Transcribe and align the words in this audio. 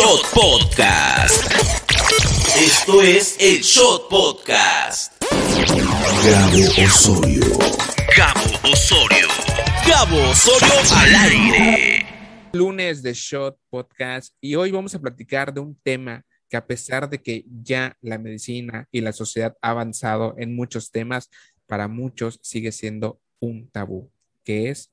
Shot 0.00 0.32
Podcast. 0.32 1.52
Esto 2.56 3.02
es 3.02 3.36
el 3.38 3.60
Shot 3.60 4.08
Podcast. 4.08 5.22
Gabo 6.24 6.86
Osorio. 6.86 7.44
Gabo 8.16 8.72
Osorio. 8.72 9.28
Gabo 9.86 10.30
Osorio 10.30 10.72
al 10.96 11.14
aire. 11.14 12.06
Lunes 12.54 13.02
de 13.02 13.12
Shot 13.12 13.58
Podcast 13.68 14.34
y 14.40 14.54
hoy 14.54 14.70
vamos 14.70 14.94
a 14.94 15.00
platicar 15.00 15.52
de 15.52 15.60
un 15.60 15.78
tema 15.82 16.24
que 16.48 16.56
a 16.56 16.66
pesar 16.66 17.10
de 17.10 17.18
que 17.18 17.44
ya 17.62 17.94
la 18.00 18.16
medicina 18.16 18.88
y 18.90 19.02
la 19.02 19.12
sociedad 19.12 19.54
ha 19.60 19.68
avanzado 19.68 20.34
en 20.38 20.56
muchos 20.56 20.90
temas, 20.90 21.28
para 21.66 21.88
muchos 21.88 22.40
sigue 22.42 22.72
siendo 22.72 23.20
un 23.38 23.68
tabú, 23.70 24.10
que 24.44 24.70
es 24.70 24.90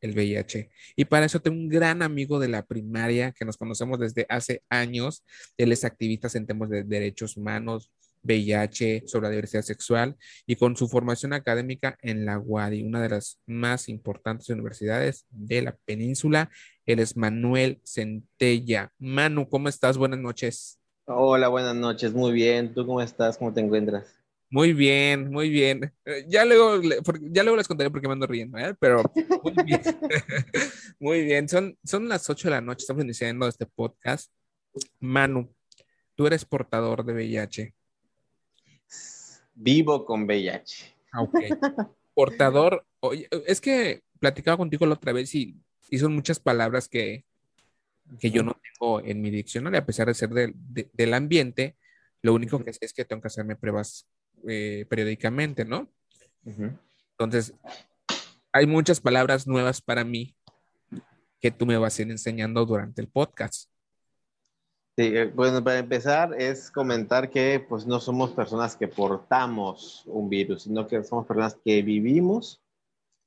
el 0.00 0.14
VIH. 0.14 0.70
Y 0.96 1.04
para 1.04 1.26
eso 1.26 1.40
tengo 1.40 1.56
un 1.56 1.68
gran 1.68 2.02
amigo 2.02 2.38
de 2.38 2.48
la 2.48 2.64
primaria 2.64 3.32
que 3.32 3.44
nos 3.44 3.56
conocemos 3.56 3.98
desde 3.98 4.26
hace 4.28 4.62
años. 4.68 5.24
Él 5.56 5.72
es 5.72 5.84
activista 5.84 6.28
en 6.34 6.46
temas 6.46 6.70
de 6.70 6.84
derechos 6.84 7.36
humanos, 7.36 7.90
VIH, 8.22 9.04
sobre 9.06 9.28
la 9.28 9.30
diversidad 9.30 9.62
sexual 9.62 10.16
y 10.46 10.56
con 10.56 10.76
su 10.76 10.88
formación 10.88 11.32
académica 11.32 11.96
en 12.02 12.26
la 12.26 12.38
UADI, 12.38 12.82
una 12.82 13.02
de 13.02 13.08
las 13.08 13.38
más 13.46 13.88
importantes 13.88 14.48
universidades 14.50 15.26
de 15.30 15.62
la 15.62 15.76
península. 15.84 16.50
Él 16.86 16.98
es 16.98 17.16
Manuel 17.16 17.80
Centella. 17.84 18.92
Manu, 18.98 19.48
¿cómo 19.48 19.68
estás? 19.68 19.96
Buenas 19.96 20.20
noches. 20.20 20.78
Hola, 21.06 21.48
buenas 21.48 21.74
noches. 21.74 22.12
Muy 22.12 22.32
bien. 22.32 22.74
¿Tú 22.74 22.86
cómo 22.86 23.00
estás? 23.00 23.38
¿Cómo 23.38 23.52
te 23.52 23.60
encuentras? 23.60 24.19
Muy 24.52 24.72
bien, 24.72 25.30
muy 25.30 25.48
bien. 25.48 25.94
Eh, 26.04 26.24
ya 26.26 26.44
luego, 26.44 26.82
ya 27.20 27.44
luego 27.44 27.56
les 27.56 27.68
contaré 27.68 27.88
por 27.88 28.00
qué 28.00 28.08
me 28.08 28.14
ando 28.14 28.26
riendo, 28.26 28.58
¿eh? 28.58 28.74
pero 28.80 29.04
muy 29.44 29.54
bien. 29.64 29.80
muy 30.98 31.24
bien. 31.24 31.48
Son, 31.48 31.78
son 31.84 32.08
las 32.08 32.28
8 32.28 32.48
de 32.48 32.54
la 32.56 32.60
noche, 32.60 32.82
estamos 32.82 33.04
iniciando 33.04 33.46
este 33.46 33.66
podcast. 33.66 34.32
Manu, 34.98 35.54
tú 36.16 36.26
eres 36.26 36.44
portador 36.44 37.04
de 37.04 37.12
VIH. 37.12 37.74
Vivo 39.54 40.04
con 40.04 40.24
VIH. 40.24 40.96
Ah, 41.12 41.22
ok. 41.22 41.38
Portador, 42.12 42.84
oye, 42.98 43.28
es 43.46 43.60
que 43.60 44.02
platicaba 44.18 44.56
contigo 44.56 44.84
la 44.84 44.94
otra 44.94 45.12
vez 45.12 45.32
y, 45.32 45.56
y 45.90 45.98
son 45.98 46.12
muchas 46.12 46.40
palabras 46.40 46.88
que, 46.88 47.24
que 48.18 48.32
yo 48.32 48.42
no 48.42 48.60
tengo 48.60 49.00
en 49.00 49.20
mi 49.20 49.30
diccionario, 49.30 49.78
a 49.78 49.86
pesar 49.86 50.08
de 50.08 50.14
ser 50.14 50.30
del 50.30 51.14
ambiente. 51.14 51.76
Lo 52.20 52.34
único 52.34 52.62
que 52.64 52.72
sé 52.72 52.84
es 52.84 52.92
que 52.92 53.04
tengo 53.04 53.22
que 53.22 53.28
hacerme 53.28 53.54
pruebas 53.54 54.08
eh, 54.48 54.86
periódicamente, 54.88 55.64
¿no? 55.64 55.88
Entonces, 57.18 57.54
hay 58.52 58.66
muchas 58.66 59.00
palabras 59.00 59.46
nuevas 59.46 59.80
para 59.80 60.04
mí 60.04 60.34
que 61.40 61.50
tú 61.50 61.66
me 61.66 61.78
vas 61.78 61.98
a 61.98 62.02
ir 62.02 62.10
enseñando 62.10 62.64
durante 62.66 63.00
el 63.00 63.08
podcast. 63.08 63.70
Sí, 64.96 65.06
eh, 65.06 65.26
bueno, 65.26 65.62
para 65.62 65.78
empezar 65.78 66.34
es 66.38 66.70
comentar 66.70 67.30
que 67.30 67.64
pues 67.66 67.86
no 67.86 68.00
somos 68.00 68.32
personas 68.32 68.76
que 68.76 68.88
portamos 68.88 70.02
un 70.06 70.28
virus, 70.28 70.64
sino 70.64 70.86
que 70.86 71.02
somos 71.04 71.26
personas 71.26 71.56
que 71.64 71.80
vivimos 71.82 72.62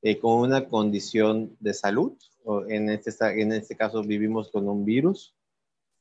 eh, 0.03 0.19
con 0.19 0.41
una 0.41 0.67
condición 0.67 1.56
de 1.59 1.73
salud, 1.73 2.14
o 2.44 2.66
en 2.67 2.89
este, 2.89 3.11
en 3.41 3.53
este 3.53 3.75
caso 3.75 4.03
vivimos 4.03 4.52
con 4.52 4.67
un 4.67 4.84
virus, 4.84 5.34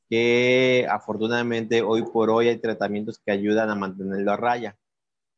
que 0.09 0.85
afortunadamente 0.89 1.81
hoy 1.81 2.03
por 2.03 2.29
hoy 2.29 2.49
hay 2.49 2.57
tratamientos 2.57 3.17
que 3.17 3.31
ayudan 3.31 3.69
a 3.69 3.75
mantenerlo 3.75 4.31
a 4.31 4.37
raya. 4.37 4.77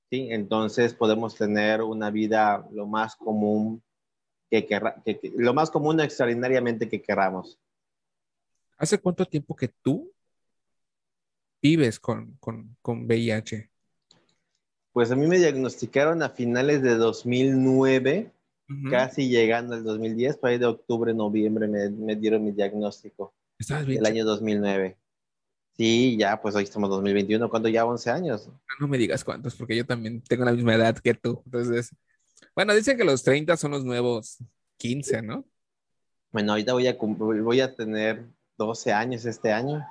¿Sí? 0.09 0.27
Entonces 0.31 0.93
podemos 0.93 1.35
tener 1.35 1.81
una 1.81 2.09
vida 2.09 2.67
lo 2.71 2.87
más 2.87 3.15
común 3.15 3.81
que, 4.49 4.65
que, 4.65 5.33
lo 5.35 5.53
más 5.53 5.71
común 5.71 5.99
extraordinariamente 5.99 6.87
que 6.87 7.01
queramos. 7.01 7.59
¿Hace 8.77 8.99
cuánto 8.99 9.25
tiempo 9.25 9.55
que 9.55 9.69
tú 9.69 10.11
vives 11.61 11.99
con, 11.99 12.35
con, 12.39 12.75
con 12.81 13.05
VIH? 13.05 13.69
Pues 14.91 15.11
a 15.11 15.15
mí 15.15 15.27
me 15.27 15.37
diagnosticaron 15.37 16.23
a 16.23 16.29
finales 16.29 16.81
de 16.81 16.95
2009, 16.95 18.31
casi 18.89 19.29
llegando 19.29 19.75
al 19.75 19.83
2010, 19.83 20.37
por 20.37 20.49
ahí 20.49 20.57
de 20.57 20.65
octubre, 20.67 21.13
noviembre 21.13 21.67
me, 21.67 21.89
me 21.89 22.15
dieron 22.15 22.43
mi 22.45 22.51
diagnóstico. 22.51 23.33
¿Estabas 23.59 23.85
bien? 23.85 23.99
El 23.99 24.05
año 24.05 24.25
2009. 24.25 24.97
Sí, 25.77 26.15
ya, 26.17 26.41
pues 26.41 26.55
hoy 26.55 26.63
estamos 26.63 26.89
2021, 26.89 27.49
¿cuánto 27.49 27.67
ya? 27.67 27.85
11 27.85 28.09
años. 28.09 28.49
No 28.79 28.87
me 28.87 28.97
digas 28.97 29.23
cuántos, 29.23 29.55
porque 29.55 29.75
yo 29.75 29.85
también 29.85 30.21
tengo 30.21 30.45
la 30.45 30.53
misma 30.53 30.75
edad 30.75 30.97
que 30.97 31.13
tú. 31.13 31.41
Entonces, 31.45 31.93
bueno, 32.55 32.73
dicen 32.73 32.97
que 32.97 33.03
los 33.03 33.23
30 33.23 33.57
son 33.57 33.71
los 33.71 33.83
nuevos 33.83 34.37
15, 34.77 35.21
¿no? 35.21 35.45
Bueno, 36.31 36.53
ahorita 36.53 36.73
voy 36.73 36.87
a, 36.87 36.95
voy 36.97 37.59
a 37.59 37.75
tener 37.75 38.25
12 38.57 38.93
años 38.93 39.25
este 39.25 39.51
año. 39.51 39.85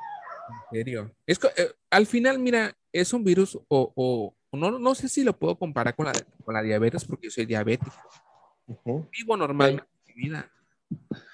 ¿En 0.71 0.79
serio? 0.79 1.15
Es, 1.27 1.39
eh, 1.57 1.73
al 1.91 2.07
final, 2.07 2.39
mira, 2.39 2.75
es 2.93 3.13
un 3.13 3.23
virus 3.23 3.59
o, 3.69 3.93
o 3.95 4.35
no, 4.57 4.79
no, 4.79 4.95
sé 4.95 5.09
si 5.09 5.23
lo 5.23 5.37
puedo 5.37 5.59
comparar 5.59 5.95
con 5.95 6.07
la, 6.07 6.13
con 6.45 6.55
la 6.55 6.63
diabetes, 6.63 7.05
porque 7.05 7.27
yo 7.27 7.31
soy 7.31 7.45
diabético. 7.45 7.93
Vivo 9.13 9.37
normalmente 9.37 9.85
en 10.07 10.17
mi 10.17 10.23
vida 10.23 10.51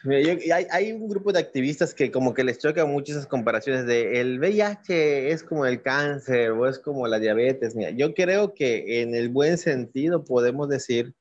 hay, 0.04 0.66
hay, 0.70 0.92
un 0.92 1.08
grupo 1.08 1.32
de 1.32 1.40
activistas 1.40 1.94
que 1.94 2.10
como 2.10 2.34
que 2.34 2.44
les 2.44 2.58
choca 2.58 2.84
mucho 2.86 3.12
esas 3.12 3.26
comparaciones 3.26 3.86
de 3.86 4.20
el 4.20 4.38
VIH 4.38 5.30
es 5.30 5.42
como 5.42 5.66
el 5.66 5.82
cáncer 5.82 6.52
o 6.52 6.68
es 6.68 6.78
como 6.78 7.06
la 7.06 7.18
diabetes. 7.18 7.74
Mira, 7.74 7.90
yo 7.90 8.14
creo 8.14 8.54
que 8.54 9.02
en 9.02 9.14
el 9.14 9.28
buen 9.28 9.58
sentido 9.58 10.24
podemos 10.24 10.68
decir, 10.68 11.14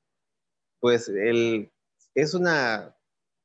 pues 0.79 1.09
el, 1.09 1.71
es, 2.15 2.33
una, 2.33 2.95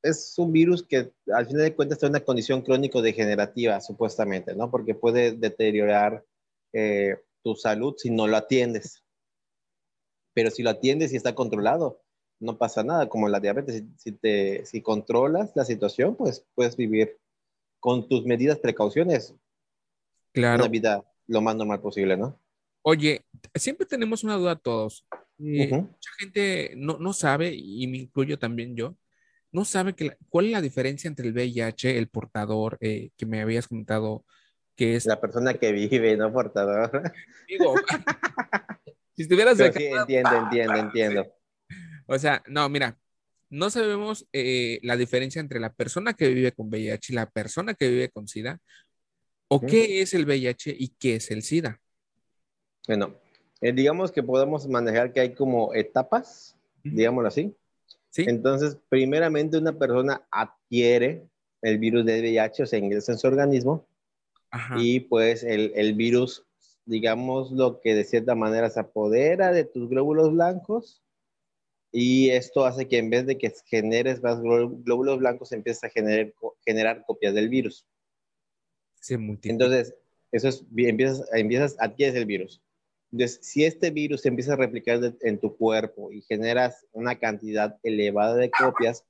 es 0.03 0.35
un 0.37 0.51
virus 0.53 0.83
que 0.83 1.11
al 1.33 1.47
final 1.47 1.63
de 1.63 1.75
cuentas 1.75 2.01
es 2.01 2.09
una 2.09 2.21
condición 2.21 2.61
crónico-degenerativa, 2.61 3.81
supuestamente, 3.81 4.55
¿no? 4.55 4.71
Porque 4.71 4.95
puede 4.95 5.33
deteriorar 5.33 6.23
eh, 6.73 7.17
tu 7.43 7.55
salud 7.55 7.95
si 7.97 8.09
no 8.09 8.27
lo 8.27 8.37
atiendes. 8.37 9.03
Pero 10.33 10.51
si 10.51 10.63
lo 10.63 10.69
atiendes 10.69 11.13
y 11.13 11.15
está 11.15 11.35
controlado, 11.35 12.04
no 12.45 12.57
pasa 12.57 12.83
nada, 12.83 13.09
como 13.09 13.27
la 13.27 13.39
diabetes, 13.39 13.83
si, 13.97 14.11
te, 14.13 14.65
si 14.65 14.81
controlas 14.81 15.51
la 15.55 15.65
situación, 15.65 16.15
pues 16.15 16.45
puedes 16.55 16.77
vivir 16.77 17.17
con 17.79 18.07
tus 18.07 18.25
medidas, 18.25 18.59
precauciones, 18.59 19.35
claro. 20.31 20.63
una 20.63 20.71
vida 20.71 21.03
lo 21.27 21.41
más 21.41 21.55
normal 21.55 21.81
posible, 21.81 22.15
¿no? 22.15 22.39
Oye, 22.83 23.25
siempre 23.55 23.85
tenemos 23.85 24.23
una 24.23 24.35
duda 24.35 24.55
todos. 24.55 25.05
Eh, 25.39 25.69
mucha 25.69 26.11
gente 26.19 26.73
no, 26.77 26.97
no, 26.99 27.13
sabe, 27.13 27.53
y 27.53 27.87
me 27.87 27.97
incluyo 27.97 28.37
también 28.39 28.75
yo, 28.75 28.95
no 29.51 29.65
sabe 29.65 29.95
que 29.95 30.17
cuál 30.29 30.45
es 30.47 30.51
la 30.51 30.61
diferencia 30.61 31.07
entre 31.07 31.27
el 31.27 31.33
VIH, 31.33 31.97
el 31.97 32.09
portador, 32.09 32.77
eh, 32.81 33.09
que 33.17 33.25
me 33.25 33.41
habías 33.41 33.67
comentado 33.67 34.25
que 34.75 34.95
es... 34.95 35.05
La 35.05 35.19
persona 35.19 35.53
que 35.53 35.71
vive, 35.71 36.17
no 36.17 36.31
portador. 36.31 37.13
Digo, 37.47 37.73
si 39.15 39.23
estuvieras 39.23 39.59
acá, 39.59 39.79
sí, 39.79 39.85
entiendo, 39.85 40.35
entiendo, 40.35 40.75
entiendo. 40.75 41.34
O 42.07 42.17
sea, 42.19 42.43
no, 42.47 42.67
mira, 42.69 42.97
no 43.49 43.69
sabemos 43.69 44.27
eh, 44.33 44.79
la 44.83 44.97
diferencia 44.97 45.39
entre 45.39 45.59
la 45.59 45.73
persona 45.73 46.13
que 46.13 46.29
vive 46.29 46.51
con 46.51 46.67
VIH 46.67 47.13
y 47.13 47.15
la 47.15 47.29
persona 47.29 47.73
que 47.73 47.89
vive 47.89 48.09
con 48.09 48.27
SIDA, 48.27 48.59
o 49.47 49.61
qué 49.61 50.01
es 50.01 50.13
el 50.13 50.25
VIH 50.25 50.75
y 50.77 50.89
qué 50.99 51.15
es 51.15 51.31
el 51.31 51.43
SIDA. 51.43 51.79
Bueno, 52.87 53.15
eh, 53.61 53.71
digamos 53.71 54.11
que 54.11 54.23
podemos 54.23 54.67
manejar 54.67 55.13
que 55.13 55.19
hay 55.19 55.33
como 55.33 55.73
etapas, 55.73 56.55
digámoslo 56.83 57.27
así. 57.27 57.55
¿Sí? 58.09 58.25
Entonces, 58.27 58.77
primeramente 58.89 59.57
una 59.57 59.77
persona 59.77 60.25
adquiere 60.31 61.27
el 61.61 61.79
virus 61.79 62.05
de 62.05 62.19
VIH, 62.19 62.63
o 62.63 62.65
sea, 62.65 62.79
ingresa 62.79 63.11
en 63.11 63.17
su 63.17 63.27
organismo, 63.27 63.87
y 64.77 65.01
pues 65.01 65.43
el, 65.43 65.73
el 65.75 65.95
virus, 65.95 66.45
digamos, 66.85 67.51
lo 67.51 67.81
que 67.81 67.93
de 67.93 68.05
cierta 68.05 68.35
manera 68.35 68.69
se 68.69 68.79
apodera 68.79 69.51
de 69.51 69.65
tus 69.65 69.89
glóbulos 69.89 70.31
blancos 70.31 71.01
y 71.97 72.29
esto 72.31 72.65
hace 72.65 72.89
que 72.89 72.97
en 72.97 73.09
vez 73.09 73.25
de 73.25 73.37
que 73.37 73.53
generes 73.67 74.21
más 74.21 74.41
glóbulos 74.41 75.17
blancos, 75.17 75.53
empieces 75.53 75.85
a 75.85 75.89
generar, 75.89 76.33
generar 76.65 77.05
copias 77.05 77.33
del 77.33 77.47
virus. 77.47 77.87
Entonces, 79.49 79.95
eso 80.33 80.49
es, 80.49 80.65
empiezas, 80.75 81.25
empiezas, 81.33 81.77
adquieres 81.79 82.15
el 82.15 82.25
virus. 82.25 82.61
Entonces, 83.13 83.39
si 83.41 83.63
este 83.63 83.91
virus 83.91 84.23
se 84.23 84.27
empieza 84.27 84.51
a 84.51 84.57
replicar 84.57 85.15
en 85.21 85.39
tu 85.39 85.55
cuerpo 85.55 86.11
y 86.11 86.21
generas 86.23 86.85
una 86.91 87.17
cantidad 87.17 87.79
elevada 87.81 88.35
de 88.35 88.51
copias, 88.51 89.05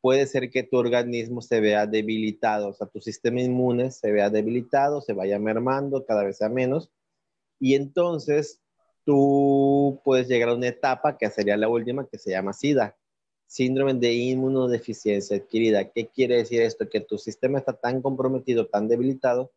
puede 0.00 0.24
ser 0.28 0.50
que 0.50 0.62
tu 0.62 0.76
organismo 0.76 1.42
se 1.42 1.58
vea 1.58 1.88
debilitado, 1.88 2.68
o 2.68 2.74
sea, 2.74 2.86
tu 2.86 3.00
sistema 3.00 3.40
inmune 3.40 3.90
se 3.90 4.12
vea 4.12 4.30
debilitado, 4.30 5.00
se 5.00 5.14
vaya 5.14 5.40
mermando, 5.40 6.06
cada 6.06 6.22
vez 6.22 6.36
sea 6.36 6.48
menos, 6.48 6.92
y 7.58 7.74
entonces 7.74 8.60
tú 9.10 10.00
puedes 10.04 10.28
llegar 10.28 10.50
a 10.50 10.54
una 10.54 10.68
etapa 10.68 11.18
que 11.18 11.28
sería 11.30 11.56
la 11.56 11.68
última, 11.68 12.06
que 12.06 12.16
se 12.16 12.30
llama 12.30 12.52
SIDA, 12.52 12.96
síndrome 13.44 13.94
de 13.94 14.12
inmunodeficiencia 14.14 15.36
adquirida. 15.36 15.90
¿Qué 15.90 16.06
quiere 16.06 16.36
decir 16.36 16.62
esto? 16.62 16.88
Que 16.88 17.00
tu 17.00 17.18
sistema 17.18 17.58
está 17.58 17.72
tan 17.72 18.02
comprometido, 18.02 18.68
tan 18.68 18.86
debilitado, 18.86 19.50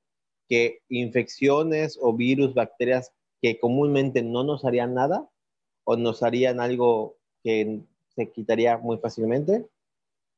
que 0.50 0.80
infecciones 0.90 2.00
o 2.02 2.14
virus, 2.14 2.56
bacterias 2.56 3.12
que 3.44 3.60
comúnmente 3.60 4.24
no 4.24 4.44
nos 4.44 4.66
harían 4.66 4.96
nada 4.96 5.30
o 5.84 5.98
nos 5.98 6.24
harían 6.24 6.60
algo 6.60 7.16
que 7.44 7.82
se 8.16 8.32
quitaría 8.32 8.80
muy 8.80 8.98
fácilmente, 8.98 9.68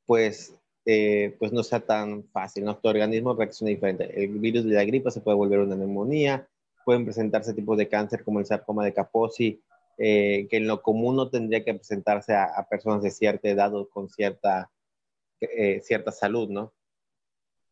pues 0.04 0.52
eh, 0.84 1.34
pues 1.38 1.52
no 1.52 1.62
sea 1.62 1.80
tan 1.80 2.24
fácil. 2.24 2.66
Tu 2.82 2.88
organismo 2.88 3.32
reacciona 3.32 3.70
diferente. 3.70 4.22
El 4.22 4.38
virus 4.40 4.66
de 4.66 4.74
la 4.74 4.84
gripa 4.84 5.10
se 5.10 5.22
puede 5.22 5.38
volver 5.38 5.60
una 5.60 5.74
neumonía, 5.74 6.46
pueden 6.86 7.04
presentarse 7.04 7.52
tipos 7.52 7.76
de 7.76 7.88
cáncer 7.88 8.22
como 8.22 8.38
el 8.38 8.46
sarcoma 8.46 8.84
de 8.84 8.94
Kaposi, 8.94 9.60
eh, 9.98 10.46
que 10.48 10.58
en 10.58 10.68
lo 10.68 10.82
común 10.82 11.16
no 11.16 11.28
tendría 11.28 11.64
que 11.64 11.74
presentarse 11.74 12.32
a, 12.32 12.64
personas 12.70 13.02
de 13.02 13.10
cierta 13.10 13.48
edad 13.48 13.74
o 13.74 13.88
con 13.88 14.08
cierta, 14.08 14.70
eh, 15.40 15.80
cierta 15.82 16.12
salud, 16.12 16.48
¿no? 16.48 16.72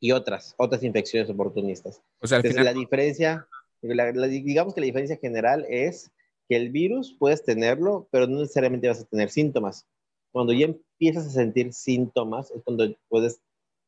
Y 0.00 0.10
otras, 0.10 0.56
otras 0.58 0.82
infecciones 0.82 1.30
oportunistas. 1.30 2.02
O 2.20 2.26
sea, 2.26 2.38
Entonces, 2.38 2.64
la 2.64 2.72
diferencia, 2.72 3.46
digamos 3.80 4.74
que 4.74 4.80
la 4.80 4.86
diferencia 4.86 5.16
general 5.16 5.64
es 5.68 6.10
que 6.48 6.56
el 6.56 6.70
virus 6.70 7.14
puedes 7.16 7.44
tenerlo, 7.44 8.08
pero 8.10 8.26
no 8.26 8.40
necesariamente 8.40 8.88
vas 8.88 9.00
a 9.00 9.04
tener 9.04 9.30
síntomas. 9.30 9.86
Cuando 10.32 10.52
ya 10.52 10.66
empiezas 10.66 11.28
a 11.28 11.30
sentir 11.30 11.72
síntomas, 11.72 12.50
es 12.50 12.64
cuando 12.64 12.92
puedes 13.08 13.40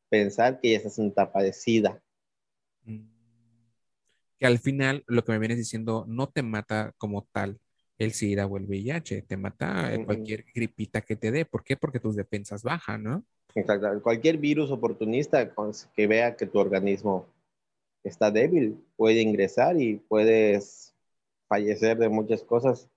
pensar 0.09 0.61
que 0.61 0.71
ya 0.71 0.77
estás 0.77 1.01
en 1.01 1.07
etapa 1.09 1.43
de 1.43 1.53
SIDA. 1.53 2.01
Mm. 2.85 3.16
Que 4.39 4.47
al 4.47 4.59
final 4.59 5.05
lo 5.07 5.25
que 5.25 5.33
me 5.33 5.39
vienes 5.39 5.59
diciendo 5.59 6.05
no 6.09 6.29
te 6.29 6.43
mata 6.43 6.93
como 6.99 7.27
tal 7.33 7.59
el 7.99 8.13
SIDA 8.13 8.47
o 8.47 8.59
el 8.59 8.67
VIH, 8.67 9.23
te 9.23 9.37
mata 9.37 9.97
cualquier 10.05 10.45
gripita 10.55 11.01
que 11.01 11.17
te 11.17 11.31
dé. 11.31 11.47
¿Por 11.47 11.65
qué? 11.65 11.77
Porque 11.77 12.01
tus 12.01 12.15
defensas 12.15 12.63
bajan, 12.63 13.03
¿no? 13.03 13.25
Exacto. 13.55 14.03
Cualquier 14.03 14.37
virus 14.37 14.71
oportunista 14.71 15.55
que 15.95 16.07
vea 16.07 16.37
que 16.37 16.47
tu 16.47 16.59
organismo 16.59 17.27
está 18.05 18.31
débil 18.31 18.79
puede 18.97 19.23
ingresar 19.23 19.81
y 19.81 19.97
puedes 19.97 20.95
fallecer 21.49 21.97
de 21.97 22.11
muchas 22.11 22.43
cosas 22.43 22.91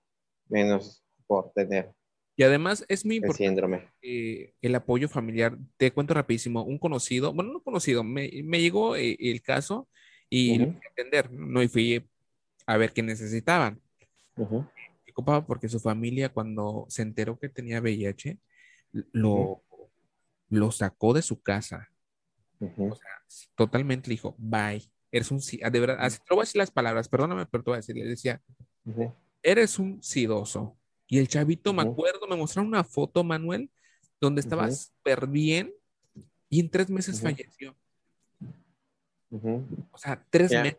menos 0.48 1.02
por 1.26 1.50
tener 1.52 1.94
y 2.40 2.42
además 2.42 2.86
es 2.88 3.04
muy 3.04 3.16
importante 3.16 4.54
el 4.62 4.74
apoyo 4.74 5.10
familiar. 5.10 5.58
Te 5.76 5.90
cuento 5.90 6.14
rapidísimo, 6.14 6.64
un 6.64 6.78
conocido, 6.78 7.34
bueno, 7.34 7.52
no 7.52 7.60
conocido, 7.60 8.02
me, 8.02 8.30
me 8.44 8.62
llegó 8.62 8.96
eh, 8.96 9.14
el 9.20 9.42
caso 9.42 9.90
y 10.30 10.58
lo 10.58 10.66
fui 10.66 10.80
a 10.82 10.88
entender, 10.88 11.30
¿no? 11.30 11.62
Y 11.62 11.68
fui 11.68 12.08
a 12.66 12.76
ver 12.76 12.92
qué 12.92 13.02
necesitaban. 13.02 13.80
Uh 14.36 14.46
-huh. 14.46 15.44
porque 15.46 15.68
su 15.68 15.80
familia 15.80 16.30
cuando 16.30 16.86
se 16.88 17.02
enteró 17.02 17.38
que 17.38 17.50
tenía 17.50 17.80
VIH, 17.80 18.38
lo, 19.12 19.62
lo 20.48 20.72
sacó 20.72 21.12
de 21.12 21.20
su 21.22 21.42
casa. 21.42 21.90
O 22.60 22.94
sea, 22.94 23.44
totalmente 23.54 24.08
le 24.08 24.14
dijo, 24.14 24.34
bye, 24.38 24.82
eres 25.10 25.30
un, 25.30 25.40
de 25.40 25.80
verdad, 25.80 25.98
así, 26.00 26.18
te 26.18 26.34
voy 26.34 26.40
a 26.40 26.44
decir 26.44 26.58
las 26.58 26.70
palabras, 26.70 27.08
perdóname, 27.08 27.46
pero 27.46 27.64
te 27.64 27.70
voy 27.70 27.76
a 27.76 27.80
decir, 27.80 27.96
le 27.96 28.04
decía, 28.04 28.40
eres 29.42 29.78
un 29.78 30.02
sidoso, 30.02 30.78
y 31.10 31.18
el 31.18 31.26
chavito, 31.26 31.72
me 31.72 31.82
acuerdo, 31.82 32.28
me 32.28 32.36
mostraron 32.36 32.68
una 32.68 32.84
foto, 32.84 33.24
Manuel, 33.24 33.68
donde 34.20 34.40
estaba 34.40 34.70
súper 34.70 35.26
bien 35.26 35.74
y 36.48 36.60
en 36.60 36.70
tres 36.70 36.88
meses 36.88 37.20
falleció. 37.20 37.76
O 39.30 39.98
sea, 39.98 40.24
tres 40.30 40.50
meses. 40.50 40.78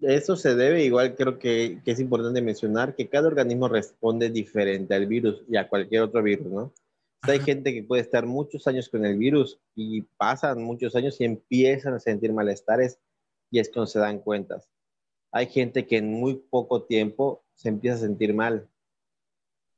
Eso 0.00 0.36
se 0.36 0.54
debe, 0.54 0.84
igual 0.84 1.16
creo 1.16 1.38
que, 1.38 1.80
que, 1.84 1.90
es 1.90 1.98
importante 1.98 2.40
mencionar, 2.40 2.94
que 2.94 3.08
cada 3.08 3.26
organismo 3.26 3.68
responde 3.68 4.30
diferente 4.30 4.94
al 4.94 5.06
virus 5.06 5.42
y 5.48 5.56
a 5.56 5.68
cualquier 5.68 6.02
otro 6.02 6.22
virus, 6.22 6.46
¿no? 6.46 6.72
hay 7.22 7.40
gente 7.40 7.72
que 7.72 7.82
puede 7.82 8.02
estar 8.02 8.26
muchos 8.26 8.66
años 8.66 8.88
con 8.88 9.04
el 9.04 9.18
virus 9.18 9.58
y 9.74 10.02
pasan 10.16 10.62
muchos 10.62 10.94
años 10.94 11.20
y 11.20 11.24
empiezan 11.24 11.94
a 11.94 12.00
sentir 12.00 12.32
malestares 12.32 12.98
y 13.50 13.58
es 13.58 13.70
cuando 13.70 13.86
se 13.86 13.98
dan 13.98 14.20
cuentas. 14.20 14.70
Hay 15.32 15.46
gente 15.46 15.86
que 15.86 15.98
en 15.98 16.12
muy 16.12 16.36
poco 16.36 16.84
tiempo 16.84 17.44
se 17.54 17.68
empieza 17.68 17.96
a 17.96 18.00
sentir 18.00 18.34
mal 18.34 18.68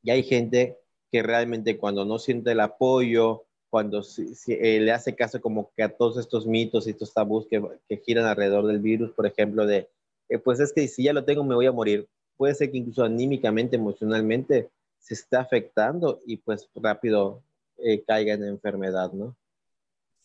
y 0.03 0.11
hay 0.11 0.23
gente 0.23 0.79
que 1.11 1.23
realmente 1.23 1.79
cuando 1.79 2.05
no 2.05 2.19
siente 2.19 2.53
el 2.53 2.61
apoyo, 2.61 3.47
cuando 3.71 4.03
eh, 4.49 4.81
le 4.81 4.93
hace 4.93 5.15
caso 5.15 5.41
como 5.41 5.73
que 5.77 5.85
a 5.85 5.89
todos 5.89 6.19
estos 6.19 6.45
mitos 6.45 6.87
y 6.87 6.91
estos 6.91 7.15
tabús 7.15 7.47
que, 7.49 7.63
que 7.89 7.97
giran 7.99 8.27
alrededor 8.27 8.67
del 8.67 8.81
virus, 8.81 9.13
por 9.13 9.27
ejemplo, 9.27 9.65
de, 9.65 9.89
eh, 10.29 10.39
pues 10.39 10.59
es 10.59 10.73
que 10.73 10.87
si 10.89 11.05
ya 11.05 11.13
lo 11.13 11.25
tengo 11.25 11.45
me 11.45 11.55
voy 11.55 11.67
a 11.67 11.73
morir. 11.73 12.09
Puede 12.37 12.55
ser 12.55 12.71
que 12.71 12.79
incluso 12.79 13.05
anímicamente, 13.05 13.77
emocionalmente, 13.77 14.71
se 14.99 15.15
está 15.15 15.41
afectando 15.41 16.21
y 16.27 16.39
pues 16.39 16.69
rápido 16.75 17.43
eh, 17.79 18.03
caiga 18.03 18.35
en 18.35 18.45
enfermedad, 18.45 19.13
¿no? 19.13 19.37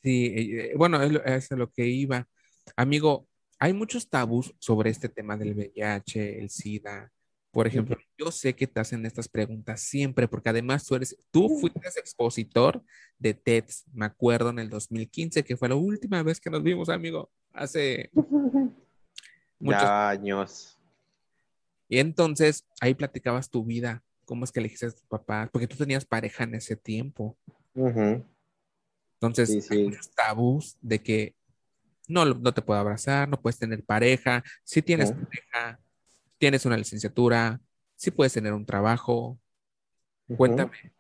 Sí, 0.02 0.72
bueno, 0.76 1.02
es, 1.02 1.52
lo 1.52 1.72
que 1.72 1.88
iba. 1.88 2.28
Amigo, 2.76 3.28
hay 3.60 3.74
muchos 3.74 4.08
tabús 4.08 4.54
sobre 4.60 4.92
este 4.92 5.10
tema 5.10 5.36
del 5.36 5.56
VIH, 5.56 6.40
el 6.40 6.50
SIDA, 6.50 7.12
por 7.56 7.68
ejemplo, 7.68 7.96
yo 8.18 8.32
sé 8.34 8.54
que 8.54 8.68
te 8.68 8.82
hacen 8.82 9.06
estas 9.06 9.30
preguntas 9.30 9.80
siempre, 9.80 10.28
porque 10.28 10.50
además 10.50 10.86
tú 10.86 10.96
eres, 10.96 11.18
tú 11.32 11.48
fuiste 11.58 11.88
expositor 11.98 12.84
de 13.18 13.34
TEDx, 13.34 13.86
me 13.94 14.06
acuerdo 14.06 14.50
en 14.50 14.60
el 14.60 14.70
2015, 14.70 15.42
que 15.46 15.56
fue 15.56 15.70
la 15.70 15.76
última 15.76 16.22
vez 16.22 16.42
que 16.42 16.50
nos 16.50 16.62
vimos, 16.62 16.90
amigo, 16.90 17.32
hace 17.54 18.10
muchos 19.60 19.84
años. 19.84 20.78
Y 21.88 22.00
entonces 22.00 22.66
ahí 22.82 22.94
platicabas 22.94 23.50
tu 23.50 23.64
vida, 23.64 24.04
cómo 24.26 24.44
es 24.44 24.52
que 24.52 24.60
elegiste 24.60 24.88
a 24.88 24.92
tus 24.92 25.04
papás, 25.04 25.50
porque 25.50 25.70
tú 25.70 25.78
tenías 25.78 26.04
pareja 26.04 26.44
en 26.44 26.56
ese 26.56 26.76
tiempo. 26.76 27.38
Entonces, 29.22 29.72
hay 29.72 29.86
muchos 29.86 30.12
tabús 30.12 30.78
de 30.82 31.02
que 31.02 31.36
no, 32.10 32.26
no 32.26 32.54
te 32.54 32.62
puedo 32.62 32.82
abrazar, 32.82 33.30
no 33.30 33.42
puedes 33.42 33.58
tener 33.58 33.82
pareja, 33.82 34.44
si 34.66 34.82
tienes 34.82 35.14
pareja, 35.14 35.80
tienes 36.38 36.66
una 36.66 36.78
licenciatura, 36.78 37.62
si 37.96 38.12
puedes 38.12 38.34
tener 38.34 38.54
un 38.54 38.66
trabajo. 38.66 39.40
Cuéntame 40.38 40.94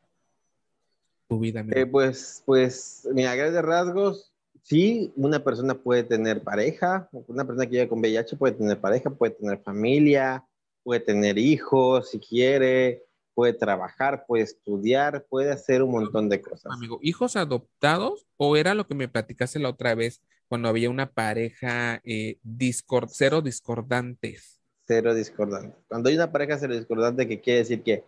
tu 1.27 1.39
vida. 1.39 1.65
Eh, 1.71 1.85
pues, 1.85 2.43
pues, 2.45 3.07
mira, 3.11 3.35
grandes 3.35 3.63
rasgos, 3.63 4.31
sí, 4.61 5.11
una 5.15 5.43
persona 5.43 5.75
puede 5.75 6.03
tener 6.03 6.43
pareja, 6.43 7.09
una 7.11 7.45
persona 7.45 7.65
que 7.65 7.71
vive 7.71 7.87
con 7.87 7.99
VIH 7.99 8.37
puede 8.37 8.53
tener 8.53 8.79
pareja, 8.79 9.09
puede 9.09 9.33
tener 9.33 9.61
familia, 9.63 10.45
puede 10.83 10.99
tener 10.99 11.37
hijos 11.37 12.11
si 12.11 12.19
quiere, 12.19 13.03
puede 13.33 13.53
trabajar, 13.53 14.25
puede 14.27 14.43
estudiar, 14.43 15.25
puede 15.29 15.51
hacer 15.51 15.81
un 15.81 15.91
montón 15.91 16.29
de 16.29 16.41
cosas. 16.41 16.71
Amigo, 16.71 16.99
¿hijos 17.01 17.35
adoptados 17.35 18.25
o 18.37 18.55
era 18.55 18.73
lo 18.73 18.87
que 18.87 18.95
me 18.95 19.07
platicaste 19.07 19.59
la 19.59 19.69
otra 19.69 19.95
vez 19.95 20.21
cuando 20.47 20.69
había 20.69 20.89
una 20.89 21.11
pareja 21.11 22.01
eh, 22.05 22.37
discord, 22.43 23.09
cero 23.11 23.41
discordantes? 23.41 24.54
Cero 24.85 25.13
discordante. 25.13 25.77
Cuando 25.87 26.09
hay 26.09 26.15
una 26.15 26.31
pareja 26.31 26.57
cero 26.57 26.75
discordante, 26.75 27.27
que 27.27 27.41
quiere 27.41 27.59
decir 27.59 27.83
que 27.83 28.05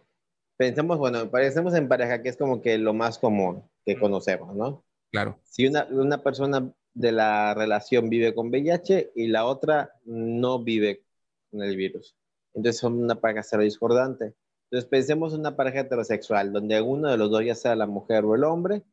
pensemos, 0.58 0.98
bueno, 0.98 1.30
parecemos 1.30 1.74
en 1.76 1.88
pareja, 1.88 2.22
que 2.22 2.30
es 2.30 2.38
como 2.38 2.62
que 2.62 2.78
lo 2.78 2.94
más 2.94 3.20
común 3.20 3.64
que 3.86 3.98
conocemos, 3.98 4.56
¿no? 4.56 4.84
Claro. 5.12 5.40
Si 5.44 5.68
una, 5.68 5.88
una 5.90 6.22
persona 6.22 6.72
de 6.94 7.12
la 7.12 7.54
relación 7.54 8.10
vive 8.10 8.34
con 8.34 8.50
VIH 8.50 9.12
y 9.16 9.28
la 9.28 9.46
otra 9.46 9.94
no 10.06 10.64
vive 10.64 11.04
con 11.52 11.62
el 11.62 11.76
virus. 11.76 12.16
Entonces 12.54 12.80
son 12.80 13.02
una 13.02 13.16
pareja 13.16 13.44
cero 13.44 13.64
discordante. 13.64 14.34
Entonces 14.66 14.90
pensemos 14.90 15.34
en 15.34 15.42
una 15.42 15.56
pareja 15.56 15.82
heterosexual, 15.82 16.52
donde 16.52 16.82
uno 16.82 17.10
de 17.10 17.18
los 17.18 17.30
dos, 17.30 17.46
ya 17.46 17.56
sea 17.56 17.76
la 17.76 17.86
mujer 17.86 18.26
o 18.26 18.36
el 18.36 18.44
hombre, 18.44 18.84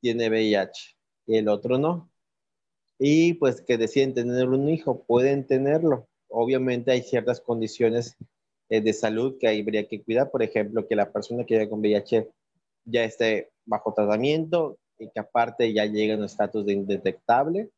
tiene 0.00 0.28
VIH 0.28 0.96
y 1.26 1.38
el 1.38 1.48
otro 1.48 1.78
no. 1.78 2.10
Y 2.98 3.34
pues 3.34 3.60
que 3.60 3.76
deciden 3.78 4.14
tener 4.14 4.48
un 4.48 4.68
hijo, 4.68 5.04
pueden 5.04 5.46
tenerlo 5.46 6.08
obviamente 6.28 6.90
hay 6.90 7.02
ciertas 7.02 7.40
condiciones 7.40 8.16
eh, 8.68 8.80
de 8.80 8.92
salud 8.92 9.36
que 9.38 9.48
habría 9.48 9.86
que 9.86 10.02
cuidar, 10.02 10.30
por 10.30 10.42
ejemplo, 10.42 10.86
que 10.86 10.96
la 10.96 11.12
persona 11.12 11.44
que 11.44 11.54
vive 11.54 11.70
con 11.70 11.80
VIH 11.80 12.28
ya 12.84 13.04
esté 13.04 13.50
bajo 13.64 13.92
tratamiento 13.94 14.78
y 14.98 15.10
que 15.10 15.20
aparte 15.20 15.72
ya 15.72 15.84
llegue 15.84 16.12
en 16.12 16.20
un 16.20 16.24
estatus 16.24 16.64
de 16.66 16.72
indetectable 16.72 17.70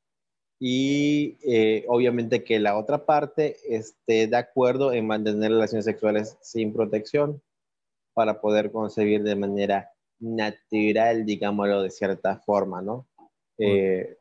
y 0.60 1.36
eh, 1.46 1.84
obviamente 1.88 2.42
que 2.42 2.58
la 2.58 2.76
otra 2.76 3.04
parte 3.06 3.56
esté 3.68 4.26
de 4.26 4.36
acuerdo 4.36 4.92
en 4.92 5.06
mantener 5.06 5.52
relaciones 5.52 5.84
sexuales 5.84 6.36
sin 6.40 6.72
protección 6.72 7.40
para 8.12 8.40
poder 8.40 8.72
concebir 8.72 9.22
de 9.22 9.36
manera 9.36 9.92
natural, 10.18 11.24
digámoslo 11.24 11.82
de 11.82 11.90
cierta 11.90 12.40
forma, 12.40 12.82
¿no? 12.82 13.06
Eh, 13.58 14.16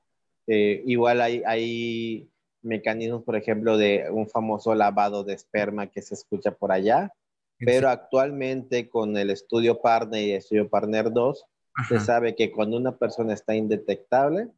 igual 0.86 1.22
hay, 1.22 1.42
hay 1.46 2.30
mecanismos, 2.68 3.24
por 3.24 3.36
ejemplo, 3.36 3.78
de 3.78 4.08
un 4.12 4.28
famoso 4.28 4.76
lavado 4.76 5.24
de 5.24 5.34
esperma 5.34 5.88
que 5.88 6.02
se 6.02 6.14
escucha 6.14 6.52
por 6.52 6.72
allá, 6.72 7.14
pero 7.60 7.90
actualmente 7.90 8.88
con 8.88 9.18
el 9.18 9.32
estudio 9.32 9.82
Partner 9.82 10.22
y 10.22 10.32
el 10.32 10.38
estudio 10.38 10.70
Partner 10.70 11.12
2, 11.12 11.46
se 11.90 12.00
sabe 12.00 12.36
que 12.36 12.52
cuando 12.52 12.78
una 12.78 12.98
persona 12.98 13.34
está 13.34 13.56
indetectable, 13.56 14.50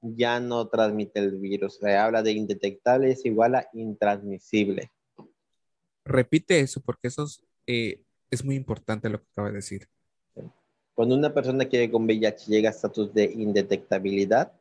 ya 0.00 0.40
no 0.40 0.68
transmite 0.68 1.20
el 1.20 1.36
virus. 1.36 1.76
Se 1.76 1.96
habla 1.96 2.22
de 2.22 2.32
indetectable 2.32 3.10
es 3.10 3.24
igual 3.24 3.54
a 3.54 3.68
intransmisible. 3.72 4.90
Repite 6.04 6.60
eso 6.60 6.80
porque 6.80 7.08
eso 7.08 7.24
es, 7.24 7.42
eh, 7.66 8.00
es 8.30 8.44
muy 8.44 8.56
importante 8.56 9.08
lo 9.08 9.20
que 9.20 9.26
acaba 9.32 9.48
de 9.48 9.56
decir. 9.56 9.88
Cuando 10.94 11.14
una 11.14 11.32
persona 11.32 11.68
que 11.68 11.90
con 11.90 12.04
VIH 12.04 12.46
llega 12.46 12.70
a 12.70 12.72
estatus 12.72 13.12
de 13.14 13.24
indetectabilidad, 13.24 14.52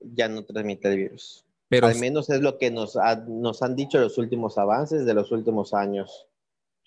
ya 0.00 0.28
no 0.28 0.44
transmite 0.44 0.88
el 0.88 0.96
virus. 0.96 1.44
Pero 1.72 1.86
al 1.86 1.98
menos 1.98 2.28
es 2.28 2.42
lo 2.42 2.58
que 2.58 2.70
nos, 2.70 2.98
nos 3.28 3.62
han 3.62 3.76
dicho 3.76 3.98
los 3.98 4.18
últimos 4.18 4.58
avances 4.58 5.06
de 5.06 5.14
los 5.14 5.32
últimos 5.32 5.72
años. 5.72 6.28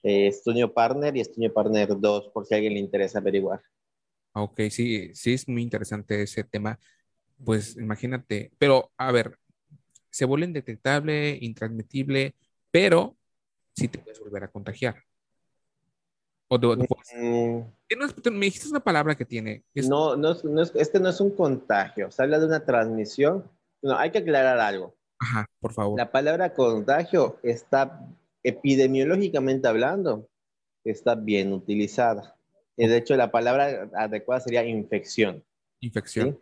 Eh, 0.04 0.32
Partner 0.76 1.18
y 1.18 1.22
Estudio 1.22 1.52
Partner 1.52 2.00
2, 2.00 2.28
por 2.28 2.46
si 2.46 2.54
a 2.54 2.58
alguien 2.58 2.76
le 2.76 2.82
interesa 2.82 3.18
averiguar. 3.18 3.64
Ok, 4.34 4.62
sí, 4.70 5.10
sí 5.16 5.34
es 5.34 5.48
muy 5.48 5.64
interesante 5.64 6.22
ese 6.22 6.44
tema. 6.44 6.78
Pues 7.44 7.76
imagínate, 7.78 8.52
pero 8.60 8.92
a 8.96 9.12
ver, 9.12 9.40
se 10.12 10.26
vuelve 10.26 10.46
indetectable, 10.46 11.36
intransmitible, 11.42 12.36
pero 12.70 13.18
sí 13.76 13.88
te 13.88 13.98
puedes 13.98 14.20
volver 14.20 14.44
a 14.44 14.52
contagiar. 14.52 14.98
O 16.48 16.60
te, 16.60 16.68
mm. 17.18 18.34
me 18.34 18.46
dijiste 18.46 18.70
una 18.70 18.84
palabra 18.84 19.16
que 19.16 19.26
tiene. 19.26 19.64
No, 19.74 20.16
no, 20.16 20.36
no 20.44 20.62
es, 20.62 20.72
este 20.76 21.00
no 21.00 21.10
es 21.10 21.20
un 21.20 21.32
contagio, 21.32 22.12
se 22.12 22.22
habla 22.22 22.38
de 22.38 22.46
una 22.46 22.64
transmisión. 22.64 23.50
No, 23.86 23.96
hay 24.00 24.10
que 24.10 24.18
aclarar 24.18 24.58
algo. 24.58 24.96
Ajá, 25.20 25.48
por 25.60 25.72
favor. 25.72 26.00
La 26.00 26.12
palabra 26.12 26.56
contagio 26.56 27.38
está 27.44 28.04
epidemiológicamente 28.42 29.68
hablando, 29.68 30.28
está 30.84 31.14
bien 31.14 31.54
utilizada. 31.54 32.36
De 32.76 32.98
hecho, 32.98 33.16
la 33.16 33.30
palabra 33.30 33.88
adecuada 33.96 34.42
sería 34.42 34.66
infección. 34.66 35.44
Infección. 35.82 36.42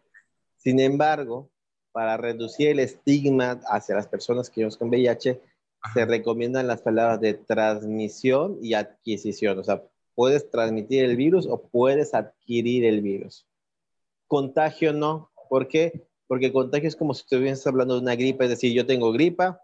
Sin 0.56 0.80
embargo, 0.80 1.50
para 1.92 2.16
reducir 2.16 2.70
el 2.70 2.80
estigma 2.80 3.60
hacia 3.68 3.96
las 3.96 4.08
personas 4.08 4.50
que 4.50 4.62
vivimos 4.62 4.78
con 4.78 4.88
VIH, 4.88 5.42
se 5.94 6.06
recomiendan 6.06 6.66
las 6.66 6.82
palabras 6.82 7.20
de 7.20 7.34
transmisión 7.34 8.58
y 8.62 8.74
adquisición. 8.74 9.60
O 9.60 9.66
sea, 9.66 9.84
puedes 10.16 10.50
transmitir 10.50 11.04
el 11.04 11.18
virus 11.18 11.46
o 11.46 11.62
puedes 11.62 12.14
adquirir 12.14 12.86
el 12.86 13.02
virus. 13.02 13.46
Contagio 14.28 14.94
no. 14.94 15.30
¿Por 15.50 15.68
qué? 15.68 16.08
Porque 16.28 16.52
contagio 16.52 16.88
es 16.88 16.96
como 16.96 17.14
si 17.14 17.22
estuvieras 17.22 17.66
hablando 17.68 17.96
de 17.96 18.02
una 18.02 18.16
gripa, 18.16 18.46
es 18.46 18.50
decir, 18.50 18.74
yo 18.74 18.86
tengo 18.86 19.12
gripa, 19.12 19.62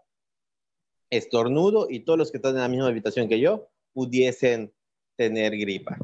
estornudo 1.10 1.86
y 1.90 2.00
todos 2.00 2.18
los 2.18 2.30
que 2.30 2.38
están 2.38 2.54
en 2.54 2.62
la 2.62 2.68
misma 2.68 2.86
habitación 2.86 3.28
que 3.28 3.40
yo 3.40 3.68
pudiesen 3.92 4.72
tener 5.16 5.56
gripa. 5.56 5.98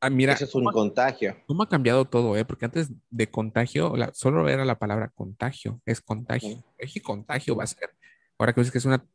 Ah, 0.00 0.10
mira, 0.10 0.32
Eso 0.32 0.46
es 0.46 0.54
un 0.56 0.64
contagio. 0.64 1.36
¿Cómo 1.46 1.62
ha 1.62 1.68
cambiado 1.68 2.04
todo, 2.04 2.36
eh? 2.36 2.44
Porque 2.44 2.64
antes 2.64 2.90
de 3.08 3.30
contagio, 3.30 3.94
solo 4.12 4.48
era 4.48 4.64
la 4.64 4.76
palabra 4.76 5.12
contagio, 5.14 5.80
es 5.86 6.00
contagio. 6.00 6.64
¿Qué 6.76 7.00
contagio 7.00 7.54
va 7.54 7.64
a 7.64 7.68
ser? 7.68 7.90
Ahora 8.36 8.52
que 8.52 8.62
es 8.62 8.72
que 8.72 8.78
es 8.78 8.84
una 8.84 9.06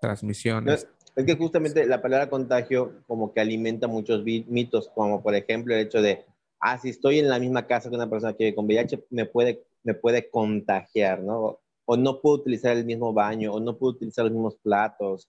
transmisión. 0.00 0.68
es, 0.68 0.86
que 1.26 1.36
justamente 1.36 1.86
la 1.86 2.00
palabra 2.00 2.30
contagio 2.30 3.02
como 3.08 3.34
que 3.34 3.40
alimenta 3.40 3.88
muchos 3.88 4.22
mitos, 4.24 4.88
como 4.94 5.22
por 5.24 5.34
ejemplo 5.34 5.74
el 5.74 5.80
hecho 5.80 6.00
de, 6.00 6.24
ah, 6.60 6.78
si 6.78 6.90
estoy 6.90 7.18
en 7.18 7.28
la 7.28 7.40
misma 7.40 7.66
casa 7.66 7.90
que 7.90 7.96
una 7.96 8.08
persona 8.08 8.32
que 8.32 8.44
vive 8.44 8.54
con 8.54 8.66
VIH, 8.66 9.04
me 9.10 9.26
puede, 9.26 9.64
me 9.84 9.94
puede 9.94 10.30
contagiar, 10.30 11.22
¿no? 11.22 11.60
O 11.84 11.96
no 11.96 12.20
puedo 12.20 12.36
utilizar 12.36 12.76
el 12.76 12.84
mismo 12.84 13.12
baño, 13.12 13.52
o 13.52 13.60
no 13.60 13.76
puedo 13.76 13.94
utilizar 13.94 14.24
los 14.24 14.32
mismos 14.32 14.56
platos, 14.62 15.28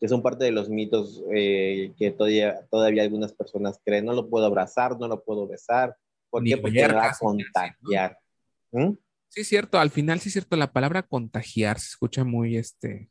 que 0.00 0.08
son 0.08 0.20
parte 0.20 0.44
de 0.44 0.50
los 0.50 0.68
mitos 0.68 1.22
eh, 1.32 1.92
que 1.96 2.10
todavía, 2.10 2.66
todavía 2.70 3.04
algunas 3.04 3.32
personas 3.32 3.80
creen. 3.84 4.04
No 4.04 4.12
lo 4.12 4.28
puedo 4.28 4.46
abrazar, 4.46 4.98
no 4.98 5.06
lo 5.06 5.22
puedo 5.22 5.46
besar. 5.46 5.96
¿Por 6.28 6.42
qué? 6.42 6.56
Porque 6.56 6.88
me 6.88 6.94
va 6.94 7.10
a 7.10 7.16
contagiar. 7.16 8.18
¿Mm? 8.72 8.94
Sí, 9.28 9.44
cierto. 9.44 9.78
Al 9.78 9.90
final, 9.90 10.18
sí 10.18 10.28
es 10.28 10.32
cierto, 10.32 10.56
la 10.56 10.72
palabra 10.72 11.04
contagiar 11.04 11.78
se 11.78 11.90
escucha 11.90 12.24
muy, 12.24 12.56
este, 12.56 13.10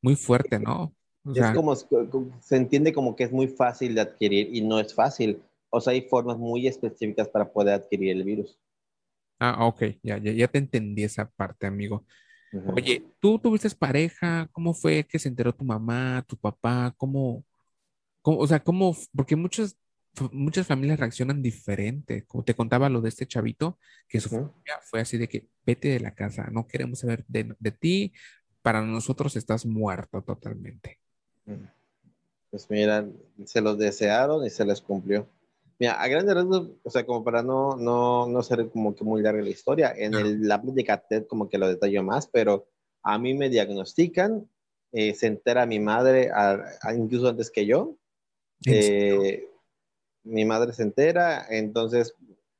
muy 0.00 0.16
fuerte, 0.16 0.58
¿no? 0.58 0.94
es 1.34 1.50
como, 1.54 1.76
se 1.76 2.56
entiende 2.56 2.92
como 2.94 3.14
que 3.14 3.24
es 3.24 3.32
muy 3.32 3.46
fácil 3.46 3.94
de 3.94 4.00
adquirir 4.00 4.54
y 4.54 4.62
no 4.62 4.80
es 4.80 4.94
fácil. 4.94 5.42
O 5.68 5.80
sea, 5.80 5.92
hay 5.92 6.02
formas 6.02 6.38
muy 6.38 6.66
específicas 6.66 7.28
para 7.28 7.52
poder 7.52 7.74
adquirir 7.74 8.10
el 8.16 8.24
virus. 8.24 8.58
Ah, 9.40 9.66
ok, 9.66 9.82
ya, 10.02 10.18
ya, 10.18 10.32
ya 10.32 10.48
te 10.48 10.58
entendí 10.58 11.02
esa 11.02 11.30
parte, 11.30 11.66
amigo. 11.66 12.04
Oye, 12.52 13.04
¿tú 13.20 13.38
tuviste 13.38 13.70
pareja? 13.70 14.48
¿Cómo 14.52 14.74
fue 14.74 15.04
que 15.04 15.18
se 15.18 15.28
enteró 15.28 15.54
tu 15.54 15.64
mamá, 15.64 16.24
tu 16.28 16.36
papá? 16.36 16.94
¿Cómo, 16.98 17.44
cómo 18.22 18.38
o 18.38 18.46
sea, 18.46 18.60
cómo, 18.60 18.94
porque 19.14 19.36
muchas, 19.36 19.78
muchas 20.30 20.66
familias 20.66 21.00
reaccionan 21.00 21.42
diferente. 21.42 22.24
Como 22.26 22.44
te 22.44 22.54
contaba 22.54 22.90
lo 22.90 23.00
de 23.00 23.08
este 23.08 23.26
chavito, 23.26 23.78
que 24.08 24.20
su 24.20 24.28
familia 24.28 24.78
fue 24.82 25.00
así 25.00 25.16
de 25.16 25.28
que 25.28 25.48
vete 25.64 25.88
de 25.88 26.00
la 26.00 26.14
casa, 26.14 26.48
no 26.52 26.66
queremos 26.66 26.98
saber 26.98 27.24
de, 27.26 27.54
de 27.58 27.70
ti, 27.70 28.12
para 28.62 28.82
nosotros 28.82 29.36
estás 29.36 29.64
muerto 29.64 30.22
totalmente. 30.22 30.98
Pues 32.50 32.68
mira, 32.68 33.08
se 33.46 33.60
los 33.60 33.78
desearon 33.78 34.44
y 34.44 34.50
se 34.50 34.66
les 34.66 34.82
cumplió. 34.82 35.26
Mira, 35.80 35.94
a 35.94 36.08
grandes 36.08 36.34
rasgos, 36.34 36.72
o 36.82 36.90
sea, 36.90 37.06
como 37.06 37.24
para 37.24 37.42
no, 37.42 37.74
no, 37.74 38.26
no 38.26 38.42
ser 38.42 38.68
como 38.68 38.94
que 38.94 39.02
muy 39.02 39.22
larga 39.22 39.40
la 39.40 39.48
historia, 39.48 39.94
en 39.96 40.12
el, 40.12 40.46
la 40.46 40.60
plática 40.60 40.98
TED 40.98 41.26
como 41.26 41.48
que 41.48 41.56
lo 41.56 41.66
detallo 41.66 42.02
más, 42.02 42.26
pero 42.26 42.68
a 43.02 43.18
mí 43.18 43.32
me 43.32 43.48
diagnostican, 43.48 44.46
eh, 44.92 45.14
se 45.14 45.28
entera 45.28 45.64
mi 45.64 45.80
madre, 45.80 46.30
incluso 46.94 47.28
antes 47.28 47.50
que 47.50 47.64
yo. 47.64 47.96
Eh, 48.66 49.48
mi 50.24 50.44
madre 50.44 50.74
se 50.74 50.82
entera, 50.82 51.46
entonces 51.48 52.14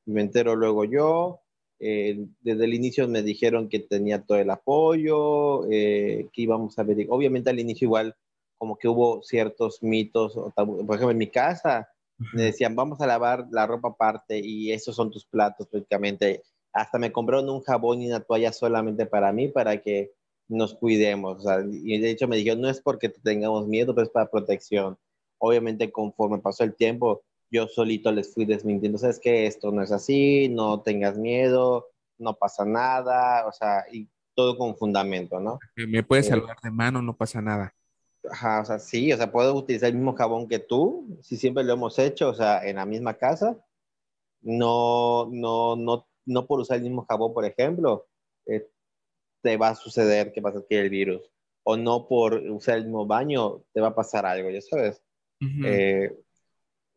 me 0.06 0.22
entero 0.22 0.56
luego 0.56 0.86
yo. 0.86 1.42
Eh, 1.78 2.26
desde 2.40 2.64
el 2.64 2.72
inicio 2.72 3.06
me 3.06 3.22
dijeron 3.22 3.68
que 3.68 3.80
tenía 3.80 4.22
todo 4.22 4.38
el 4.38 4.48
apoyo, 4.48 5.68
que 5.68 6.30
íbamos 6.32 6.78
a 6.78 6.84
ver. 6.84 7.06
Obviamente 7.10 7.50
al 7.50 7.60
inicio 7.60 7.84
igual 7.84 8.16
como 8.56 8.78
que 8.78 8.88
hubo 8.88 9.22
ciertos 9.22 9.82
mitos, 9.82 10.32
por 10.54 10.96
ejemplo 10.96 11.10
en 11.10 11.18
mi 11.18 11.28
casa 11.28 11.90
me 12.32 12.42
decían, 12.42 12.76
vamos 12.76 13.00
a 13.00 13.06
lavar 13.06 13.46
la 13.50 13.66
ropa 13.66 13.88
aparte 13.88 14.38
y 14.38 14.72
esos 14.72 14.96
son 14.96 15.10
tus 15.10 15.24
platos 15.26 15.66
prácticamente. 15.68 16.42
Hasta 16.72 16.98
me 16.98 17.12
compraron 17.12 17.48
un 17.48 17.62
jabón 17.62 18.02
y 18.02 18.08
una 18.08 18.20
toalla 18.20 18.52
solamente 18.52 19.06
para 19.06 19.32
mí, 19.32 19.48
para 19.48 19.80
que 19.80 20.12
nos 20.48 20.74
cuidemos. 20.74 21.44
y 21.70 21.98
de 21.98 22.10
hecho 22.10 22.28
me 22.28 22.36
dijeron, 22.36 22.60
no 22.60 22.68
es 22.68 22.80
porque 22.80 23.08
tengamos 23.08 23.66
miedo, 23.66 23.94
pero 23.94 24.06
es 24.06 24.12
para 24.12 24.30
protección. 24.30 24.98
Obviamente 25.38 25.90
conforme 25.90 26.38
pasó 26.38 26.64
el 26.64 26.74
tiempo, 26.74 27.22
yo 27.50 27.66
solito 27.66 28.12
les 28.12 28.32
fui 28.32 28.44
desmintiendo, 28.44 28.98
sabes 28.98 29.18
que 29.18 29.46
esto 29.46 29.72
no 29.72 29.82
es 29.82 29.90
así, 29.90 30.48
no 30.48 30.82
tengas 30.82 31.18
miedo, 31.18 31.88
no 32.18 32.34
pasa 32.34 32.64
nada, 32.64 33.46
o 33.46 33.52
sea, 33.52 33.84
y 33.90 34.08
todo 34.34 34.56
con 34.56 34.76
fundamento, 34.76 35.40
¿no? 35.40 35.58
Me 35.74 36.02
puedes 36.02 36.26
eh, 36.26 36.30
salvar 36.30 36.58
de 36.62 36.70
mano, 36.70 37.02
no 37.02 37.16
pasa 37.16 37.40
nada. 37.42 37.74
Ajá, 38.28 38.60
o 38.60 38.64
sea, 38.64 38.78
sí, 38.78 39.12
o 39.12 39.16
sea, 39.16 39.32
puedo 39.32 39.54
utilizar 39.54 39.88
el 39.88 39.96
mismo 39.96 40.14
jabón 40.14 40.48
que 40.48 40.58
tú, 40.58 41.18
si 41.22 41.36
siempre 41.36 41.64
lo 41.64 41.72
hemos 41.72 41.98
hecho, 41.98 42.28
o 42.28 42.34
sea, 42.34 42.66
en 42.66 42.76
la 42.76 42.86
misma 42.86 43.14
casa. 43.14 43.56
No, 44.42 45.28
no, 45.30 45.76
no, 45.76 46.06
no 46.26 46.46
por 46.46 46.60
usar 46.60 46.78
el 46.78 46.84
mismo 46.84 47.04
jabón, 47.08 47.34
por 47.34 47.44
ejemplo, 47.44 48.06
eh, 48.46 48.68
te 49.42 49.56
va 49.56 49.70
a 49.70 49.74
suceder 49.74 50.32
que 50.32 50.40
vas 50.40 50.54
a 50.54 50.58
adquirir 50.58 50.84
el 50.84 50.90
virus. 50.90 51.30
O 51.62 51.76
no 51.76 52.08
por 52.08 52.34
usar 52.34 52.78
el 52.78 52.84
mismo 52.84 53.06
baño, 53.06 53.62
te 53.72 53.80
va 53.80 53.88
a 53.88 53.94
pasar 53.94 54.26
algo, 54.26 54.50
ya 54.50 54.60
sabes. 54.60 55.02
Eh, 55.64 56.14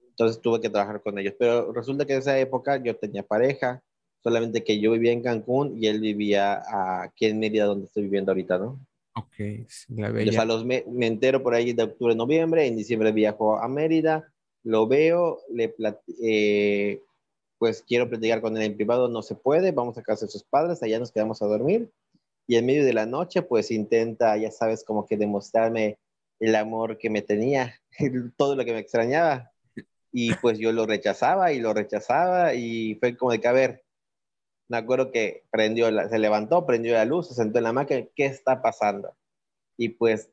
entonces 0.09 0.41
tuve 0.41 0.61
que 0.61 0.69
trabajar 0.69 1.01
con 1.01 1.17
ellos. 1.19 1.35
Pero 1.37 1.71
resulta 1.73 2.05
que 2.05 2.13
en 2.13 2.19
esa 2.19 2.37
época 2.39 2.77
yo 2.77 2.95
tenía 2.97 3.23
pareja, 3.23 3.81
solamente 4.21 4.63
que 4.63 4.79
yo 4.79 4.91
vivía 4.91 5.11
en 5.11 5.21
Cancún 5.21 5.77
y 5.81 5.87
él 5.87 5.99
vivía 5.99 6.61
aquí 7.03 7.25
en 7.25 7.39
Mérida, 7.39 7.65
donde 7.65 7.85
estoy 7.85 8.03
viviendo 8.03 8.31
ahorita, 8.31 8.57
¿no? 8.57 8.79
Ok, 9.15 9.67
la 9.89 10.09
O 10.09 10.31
sea, 10.31 10.45
los 10.45 10.65
me, 10.65 10.83
entero 11.01 11.43
por 11.43 11.53
ahí 11.53 11.73
de 11.73 11.83
octubre, 11.83 12.15
noviembre, 12.15 12.65
en 12.65 12.75
diciembre 12.75 13.11
viajo 13.11 13.57
a 13.57 13.67
Mérida, 13.67 14.33
lo 14.63 14.87
veo, 14.87 15.39
le 15.51 15.75
eh, 16.23 17.01
pues 17.59 17.83
quiero 17.87 18.09
platicar 18.09 18.41
con 18.41 18.57
él 18.57 18.63
en 18.63 18.75
privado, 18.75 19.09
no 19.09 19.21
se 19.21 19.35
puede, 19.35 19.71
vamos 19.71 19.97
a 19.97 20.01
casa 20.01 20.25
de 20.25 20.31
sus 20.31 20.43
padres, 20.43 20.81
allá 20.81 20.97
nos 20.97 21.11
quedamos 21.11 21.41
a 21.41 21.45
dormir, 21.45 21.91
y 22.47 22.55
en 22.55 22.65
medio 22.65 22.83
de 22.83 22.93
la 22.93 23.05
noche, 23.05 23.43
pues 23.43 23.69
intenta, 23.69 24.35
ya 24.37 24.49
sabes, 24.49 24.83
como 24.83 25.05
que 25.05 25.15
demostrarme 25.15 25.99
el 26.39 26.55
amor 26.55 26.97
que 26.97 27.11
me 27.11 27.21
tenía, 27.21 27.79
todo 28.37 28.55
lo 28.55 28.65
que 28.65 28.73
me 28.73 28.79
extrañaba, 28.79 29.51
y 30.11 30.33
pues 30.35 30.57
yo 30.57 30.71
lo 30.71 30.87
rechazaba 30.87 31.53
y 31.53 31.59
lo 31.59 31.73
rechazaba, 31.73 32.55
y 32.55 32.95
fue 32.95 33.15
como 33.15 33.31
de 33.31 33.39
que, 33.39 33.47
a 33.47 33.53
ver, 33.53 33.82
me 34.73 34.79
acuerdo 34.79 35.11
que 35.11 35.43
prendió, 35.51 35.85
se 36.09 36.17
levantó, 36.17 36.65
prendió 36.65 36.93
la 36.93 37.05
luz, 37.05 37.27
se 37.27 37.35
sentó 37.35 37.59
en 37.59 37.65
la 37.65 37.73
máquina, 37.73 38.07
¿qué 38.15 38.25
está 38.25 38.63
pasando? 38.63 39.13
Y 39.77 39.89
pues 39.89 40.31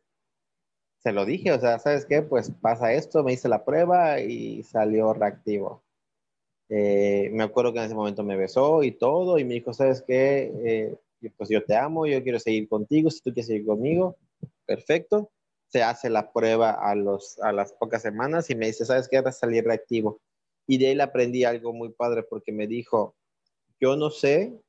se 1.02 1.12
lo 1.12 1.26
dije, 1.26 1.52
o 1.52 1.60
sea, 1.60 1.78
¿sabes 1.78 2.06
qué? 2.06 2.22
Pues 2.22 2.50
pasa 2.50 2.94
esto, 2.94 3.22
me 3.22 3.34
hice 3.34 3.50
la 3.50 3.66
prueba 3.66 4.18
y 4.18 4.62
salió 4.62 5.12
reactivo. 5.12 5.84
Eh, 6.70 7.28
me 7.34 7.42
acuerdo 7.42 7.74
que 7.74 7.80
en 7.80 7.84
ese 7.84 7.94
momento 7.94 8.24
me 8.24 8.38
besó 8.38 8.82
y 8.82 8.92
todo, 8.92 9.38
y 9.38 9.44
me 9.44 9.52
dijo, 9.52 9.74
¿sabes 9.74 10.02
qué? 10.06 10.50
Eh, 10.64 11.30
pues 11.36 11.50
yo 11.50 11.62
te 11.62 11.76
amo, 11.76 12.06
yo 12.06 12.22
quiero 12.22 12.38
seguir 12.38 12.66
contigo, 12.66 13.10
si 13.10 13.20
tú 13.20 13.34
quieres 13.34 13.48
seguir 13.48 13.66
conmigo, 13.66 14.16
perfecto. 14.64 15.30
Se 15.68 15.82
hace 15.82 16.08
la 16.08 16.32
prueba 16.32 16.70
a, 16.70 16.94
las 16.94 17.72
pocas 17.78 18.00
semanas 18.00 18.48
y 18.48 18.54
me 18.54 18.68
dice, 18.68 18.86
¿sabes 18.86 19.06
qué? 19.06 19.20
Va 19.20 19.28
a 19.28 19.32
salir 19.32 19.64
reactivo. 19.64 20.18
Y 20.66 20.78
de 20.78 20.92
él 20.92 21.02
aprendí 21.02 21.44
algo 21.44 21.74
muy 21.74 21.90
padre 21.90 22.22
porque 22.22 22.52
me 22.52 22.66
dijo, 22.66 23.14
yo 23.80 23.96
no 23.96 24.10
sé, 24.10 24.60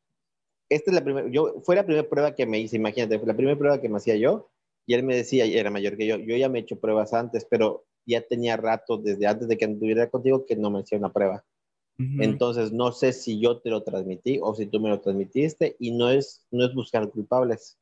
esta 0.69 0.91
es 0.91 0.95
la 0.95 1.03
primera, 1.03 1.27
yo, 1.29 1.61
fue 1.63 1.75
la 1.75 1.85
primera 1.85 2.07
prueba 2.07 2.33
que 2.33 2.45
me 2.45 2.59
hice, 2.59 2.77
imagínate, 2.77 3.17
fue 3.19 3.27
la 3.27 3.35
primera 3.35 3.57
prueba 3.57 3.81
que 3.81 3.89
me 3.89 3.97
hacía 3.97 4.15
yo, 4.15 4.49
y 4.85 4.93
él 4.93 5.03
me 5.03 5.15
decía, 5.15 5.45
era 5.45 5.69
mayor 5.69 5.97
que 5.97 6.07
yo, 6.07 6.17
yo 6.17 6.35
ya 6.35 6.49
me 6.49 6.59
he 6.59 6.61
hecho 6.61 6.79
pruebas 6.79 7.13
antes, 7.13 7.45
pero 7.45 7.85
ya 8.05 8.21
tenía 8.21 8.57
rato 8.57 8.97
desde 8.97 9.27
antes 9.27 9.47
de 9.47 9.57
que 9.57 9.65
anduviera 9.65 10.09
contigo 10.09 10.45
que 10.45 10.55
no 10.55 10.71
me 10.71 10.79
hacía 10.79 10.97
una 10.97 11.13
prueba. 11.13 11.45
Entonces, 12.19 12.71
no 12.71 12.91
sé 12.93 13.13
si 13.13 13.39
yo 13.39 13.59
te 13.59 13.69
lo 13.69 13.83
transmití 13.83 14.39
o 14.41 14.55
si 14.55 14.65
tú 14.65 14.79
me 14.79 14.89
lo 14.89 15.01
transmitiste 15.01 15.75
y 15.77 15.91
no 15.91 16.09
es, 16.09 16.47
no 16.49 16.65
es 16.65 16.73
buscar 16.73 17.07
culpables. 17.11 17.77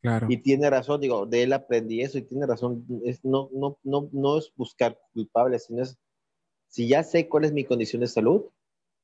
Claro. 0.00 0.28
Y 0.30 0.36
tiene 0.36 0.70
razón, 0.70 1.00
digo, 1.00 1.26
de 1.26 1.42
él 1.42 1.52
aprendí 1.52 2.02
eso 2.02 2.18
y 2.18 2.22
tiene 2.22 2.46
razón, 2.46 2.86
es, 3.04 3.24
no, 3.24 3.50
no, 3.52 3.76
no, 3.82 4.08
no 4.12 4.38
es 4.38 4.52
buscar 4.54 4.96
culpables, 5.12 5.64
sino 5.64 5.82
es, 5.82 5.98
si 6.68 6.86
ya 6.86 7.02
sé 7.02 7.28
cuál 7.28 7.46
es 7.46 7.52
mi 7.52 7.64
condición 7.64 8.00
de 8.00 8.06
salud, 8.06 8.44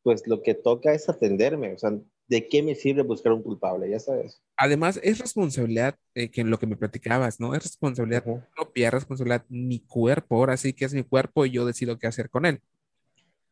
pues 0.04 0.26
lo 0.26 0.42
que 0.42 0.54
toca 0.54 0.92
es 0.92 1.08
atenderme. 1.08 1.73
O 1.73 1.78
sea, 1.78 1.99
¿de 2.28 2.46
qué 2.46 2.62
me 2.62 2.75
sirve 2.75 3.02
buscar 3.02 3.32
un 3.32 3.42
culpable? 3.42 3.90
Ya 3.90 3.99
sabes. 3.99 4.42
Además, 4.56 5.00
es 5.02 5.18
responsabilidad, 5.18 5.96
eh, 6.14 6.30
que 6.30 6.42
en 6.42 6.50
lo 6.50 6.58
que 6.58 6.66
me 6.66 6.76
platicabas, 6.76 7.40
¿no? 7.40 7.54
Es 7.54 7.62
responsabilidad 7.62 8.23
propia, 8.54 8.90
responsabilidad 8.90 9.44
mi 9.49 9.80
cuerpo. 9.80 10.37
Ahora 10.37 10.58
sí 10.58 10.75
que 10.75 10.84
es 10.84 10.94
mi 10.94 11.02
cuerpo 11.02 11.46
y 11.46 11.52
yo 11.52 11.64
decido 11.64 11.99
qué 11.99 12.06
hacer 12.06 12.28
con 12.28 12.44
él. 12.44 12.61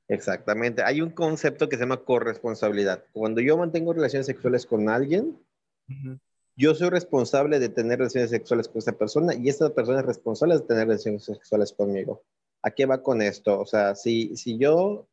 Exactamente. 0.08 0.82
Hay 0.82 1.00
un 1.00 1.10
concepto 1.10 1.70
que 1.70 1.76
se 1.76 1.84
llama 1.84 2.04
corresponsabilidad. 2.04 3.02
Cuando 3.12 3.40
yo 3.40 3.56
mantengo 3.56 3.94
relaciones 3.94 4.26
sexuales 4.26 4.66
con 4.66 4.90
alguien, 4.90 5.38
yo 6.54 6.74
soy 6.74 6.90
responsable 6.90 7.58
de 7.60 7.70
tener 7.70 7.98
relaciones 7.98 8.28
sexuales 8.28 8.68
con 8.68 8.80
esa 8.80 8.92
persona 8.92 9.34
y 9.34 9.48
esa 9.48 9.74
persona 9.74 10.00
es 10.00 10.06
responsable 10.06 10.54
de 10.54 10.60
tener 10.60 10.86
relaciones 10.86 11.24
sexuales 11.24 11.72
conmigo. 11.72 12.22
¿A 12.62 12.70
qué 12.70 12.84
va 12.84 13.02
con 13.02 13.22
esto? 13.22 13.58
O 13.58 13.64
sea, 13.64 13.94
si, 13.94 14.36
si 14.36 14.58
yo, 14.58 15.08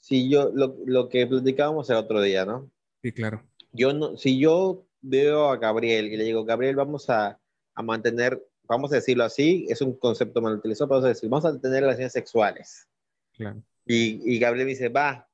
si 0.00 0.28
yo, 0.28 0.50
lo, 0.54 0.76
lo 0.86 1.08
que 1.08 1.26
platicábamos 1.26 1.90
el 1.90 1.96
otro 1.96 2.20
día, 2.20 2.44
¿no? 2.44 2.70
Sí, 3.02 3.12
claro. 3.12 3.42
Yo 3.72 3.92
no, 3.92 4.16
si 4.16 4.38
yo 4.38 4.86
veo 5.00 5.50
a 5.50 5.56
Gabriel 5.56 6.12
y 6.12 6.16
le 6.16 6.24
digo, 6.24 6.44
Gabriel, 6.44 6.76
vamos 6.76 7.10
a, 7.10 7.40
a 7.74 7.82
mantener, 7.82 8.42
vamos 8.64 8.92
a 8.92 8.96
decirlo 8.96 9.24
así, 9.24 9.66
es 9.68 9.80
un 9.80 9.96
concepto 9.98 10.40
mal 10.40 10.54
utilizado, 10.54 10.88
vamos 10.88 11.04
a 11.04 11.08
decir, 11.08 11.28
vamos 11.28 11.44
a 11.44 11.60
tener 11.60 11.82
relaciones 11.82 12.12
sexuales. 12.12 12.88
Claro. 13.32 13.62
Y, 13.84 14.34
y 14.34 14.38
Gabriel 14.38 14.66
me 14.66 14.70
dice, 14.70 14.88
va. 14.88 15.28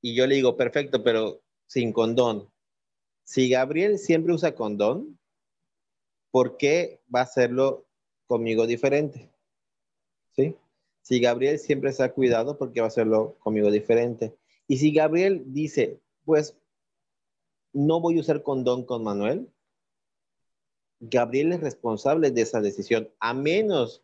Y 0.00 0.14
yo 0.14 0.26
le 0.26 0.36
digo, 0.36 0.56
perfecto, 0.56 1.02
pero 1.02 1.42
sin 1.66 1.92
condón. 1.92 2.50
Si 3.24 3.48
Gabriel 3.48 3.98
siempre 3.98 4.32
usa 4.32 4.54
condón, 4.54 5.18
¿por 6.30 6.56
qué 6.56 7.00
va 7.12 7.20
a 7.20 7.24
hacerlo 7.24 7.86
conmigo 8.26 8.66
diferente? 8.66 9.30
¿sí? 10.36 10.54
Si 11.06 11.20
Gabriel 11.20 11.60
siempre 11.60 11.92
se 11.92 12.02
ha 12.02 12.12
cuidado, 12.12 12.58
porque 12.58 12.80
va 12.80 12.86
a 12.86 12.88
hacerlo 12.88 13.36
conmigo 13.38 13.70
diferente? 13.70 14.34
Y 14.66 14.78
si 14.78 14.92
Gabriel 14.92 15.44
dice, 15.46 16.00
pues, 16.24 16.58
no 17.72 18.00
voy 18.00 18.18
a 18.18 18.22
usar 18.22 18.42
condón 18.42 18.84
con 18.84 19.04
Manuel, 19.04 19.48
Gabriel 20.98 21.52
es 21.52 21.60
responsable 21.60 22.32
de 22.32 22.42
esa 22.42 22.60
decisión, 22.60 23.08
a 23.20 23.34
menos 23.34 24.02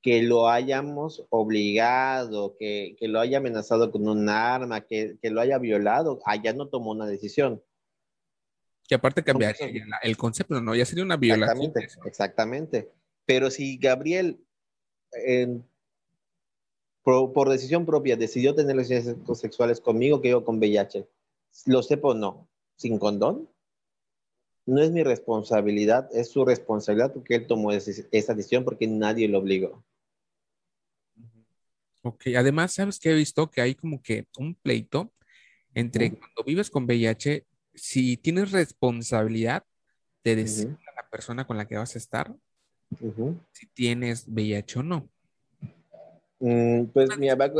que 0.00 0.22
lo 0.22 0.48
hayamos 0.48 1.26
obligado, 1.28 2.56
que, 2.56 2.96
que 2.98 3.08
lo 3.08 3.20
haya 3.20 3.36
amenazado 3.36 3.92
con 3.92 4.08
un 4.08 4.30
arma, 4.30 4.80
que, 4.80 5.18
que, 5.20 5.28
lo 5.28 5.42
haya 5.42 5.58
violado, 5.58 6.18
allá 6.24 6.54
no 6.54 6.68
tomó 6.68 6.92
una 6.92 7.04
decisión. 7.04 7.62
Que 8.88 8.94
aparte 8.94 9.22
cambiaría 9.22 9.68
el 10.02 10.16
concepto, 10.16 10.62
¿no? 10.62 10.74
Ya 10.74 10.86
sería 10.86 11.04
una 11.04 11.18
violación. 11.18 11.72
Exactamente, 11.76 12.08
exactamente. 12.08 12.92
Pero 13.26 13.50
si 13.50 13.76
Gabriel 13.76 14.42
por, 17.32 17.48
decisión 17.48 17.86
propia 17.86 18.16
decidió 18.16 18.54
tener 18.54 18.76
relaciones 18.76 19.16
sexuales 19.38 19.80
conmigo 19.80 20.20
que 20.20 20.30
yo 20.30 20.44
con 20.44 20.58
VIH, 20.58 21.08
lo 21.66 21.82
sepa 21.82 22.08
o 22.08 22.14
no, 22.14 22.48
sin 22.76 22.98
condón, 22.98 23.48
no 24.66 24.82
es 24.82 24.90
mi 24.90 25.02
responsabilidad, 25.02 26.10
es 26.12 26.28
su 26.28 26.44
responsabilidad 26.44 27.14
porque 27.14 27.36
él 27.36 27.46
tomó 27.46 27.72
esa 27.72 28.34
decisión 28.34 28.64
porque 28.64 28.86
nadie 28.86 29.26
lo 29.26 29.38
obligó. 29.38 29.82
Ok, 32.02 32.26
además, 32.36 32.74
¿sabes 32.74 32.98
que 32.98 33.10
he 33.10 33.14
visto? 33.14 33.50
Que 33.50 33.62
hay 33.62 33.74
como 33.74 34.02
que 34.02 34.26
un 34.38 34.54
pleito 34.54 35.10
entre 35.74 36.10
cuando 36.10 36.44
vives 36.44 36.68
con 36.68 36.84
VIH, 36.84 37.46
si 37.74 38.18
tienes 38.18 38.52
responsabilidad 38.52 39.64
de 40.24 40.36
decir 40.36 40.76
a 40.86 41.02
la 41.02 41.08
persona 41.08 41.46
con 41.46 41.56
la 41.56 41.66
que 41.66 41.76
vas 41.76 41.94
a 41.94 41.98
estar 41.98 42.36
si 43.52 43.66
tienes 43.68 44.26
VIH 44.28 44.80
o 44.80 44.82
no. 44.82 45.08
Mm, 46.40 46.84
pues 46.86 47.18
mi 47.18 47.28
va 47.28 47.50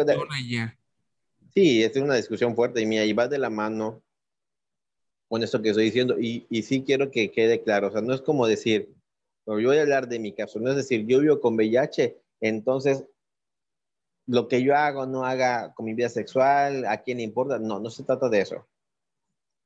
Sí, 1.54 1.82
es 1.82 1.96
una 1.96 2.14
discusión 2.14 2.54
fuerte 2.54 2.80
y 2.80 2.86
mi 2.86 2.98
ahí 2.98 3.12
va 3.12 3.26
de 3.26 3.38
la 3.38 3.50
mano 3.50 4.02
con 5.28 5.42
esto 5.42 5.60
que 5.60 5.70
estoy 5.70 5.84
diciendo 5.84 6.16
y, 6.18 6.46
y 6.48 6.62
sí 6.62 6.82
quiero 6.82 7.10
que 7.10 7.30
quede 7.30 7.62
claro, 7.62 7.88
o 7.88 7.90
sea, 7.90 8.00
no 8.00 8.14
es 8.14 8.22
como 8.22 8.46
decir, 8.46 8.94
yo 9.46 9.54
voy 9.54 9.78
a 9.78 9.82
hablar 9.82 10.08
de 10.08 10.18
mi 10.18 10.32
caso, 10.32 10.58
no 10.60 10.70
es 10.70 10.76
decir, 10.76 11.06
yo 11.06 11.20
vivo 11.20 11.40
con 11.40 11.54
VIH, 11.54 12.16
entonces 12.40 13.04
lo 14.26 14.46
que 14.46 14.62
yo 14.62 14.76
hago 14.76 15.06
no 15.06 15.24
haga 15.24 15.72
con 15.74 15.86
mi 15.86 15.94
vida 15.94 16.08
sexual, 16.08 16.84
a 16.84 16.98
quién 17.02 17.18
le 17.18 17.24
importa, 17.24 17.58
no, 17.58 17.80
no 17.80 17.90
se 17.90 18.04
trata 18.04 18.28
de 18.28 18.40
eso. 18.40 18.66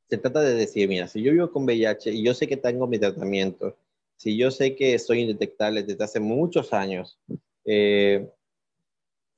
Se 0.08 0.18
trata 0.18 0.40
de 0.40 0.54
decir, 0.54 0.88
mira, 0.88 1.08
si 1.08 1.20
yo 1.20 1.32
vivo 1.32 1.50
con 1.50 1.64
VIH 1.64 2.12
y 2.12 2.22
yo 2.22 2.32
sé 2.32 2.46
que 2.46 2.56
tengo 2.56 2.86
mi 2.86 2.98
tratamiento, 2.98 3.76
si 4.16 4.36
yo 4.36 4.52
sé 4.52 4.76
que 4.76 4.94
estoy 4.94 5.20
indetectable 5.20 5.82
desde 5.82 6.04
hace 6.04 6.20
muchos 6.20 6.72
años, 6.72 7.18
eh, 7.64 8.30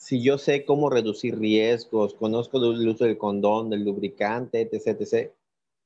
si 0.05 0.21
yo 0.21 0.37
sé 0.37 0.67
cómo 0.67 0.91
reducir 0.91 1.39
riesgos, 1.39 2.13
conozco 2.13 2.59
el 2.59 2.87
uso 2.87 3.05
del 3.05 3.17
condón, 3.17 3.71
del 3.71 3.85
lubricante, 3.85 4.61
etc., 4.61 5.01
etc., 5.01 5.33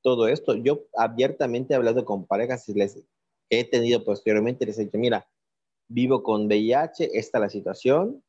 todo 0.03 0.27
esto, 0.27 0.57
yo 0.57 0.87
abiertamente 0.97 1.73
he 1.73 1.77
hablado 1.77 2.05
con 2.05 2.27
parejas 2.27 2.69
y 2.69 2.75
les 2.75 2.99
he 3.49 3.63
tenido 3.63 4.03
posteriormente, 4.03 4.67
les 4.67 4.77
he 4.79 4.87
dicho, 4.87 4.99
mira, 4.99 5.29
vivo 5.87 6.25
con 6.25 6.47
VIH, 6.47 7.17
esta 7.17 7.39
es 7.39 7.43
la 7.43 7.49
situación, 7.49 8.25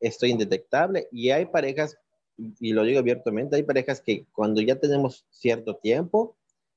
estoy 0.00 0.30
indetectable 0.30 1.06
y 1.12 1.28
hay 1.30 1.44
parejas, 1.44 1.98
y 2.38 2.72
lo 2.72 2.82
digo 2.84 2.98
abiertamente, 3.00 3.56
hay 3.56 3.62
parejas 3.62 4.00
que 4.00 4.24
cuando 4.32 4.62
ya 4.62 4.76
tenemos 4.76 5.26
cierto 5.28 5.76
tiempo, 5.76 6.34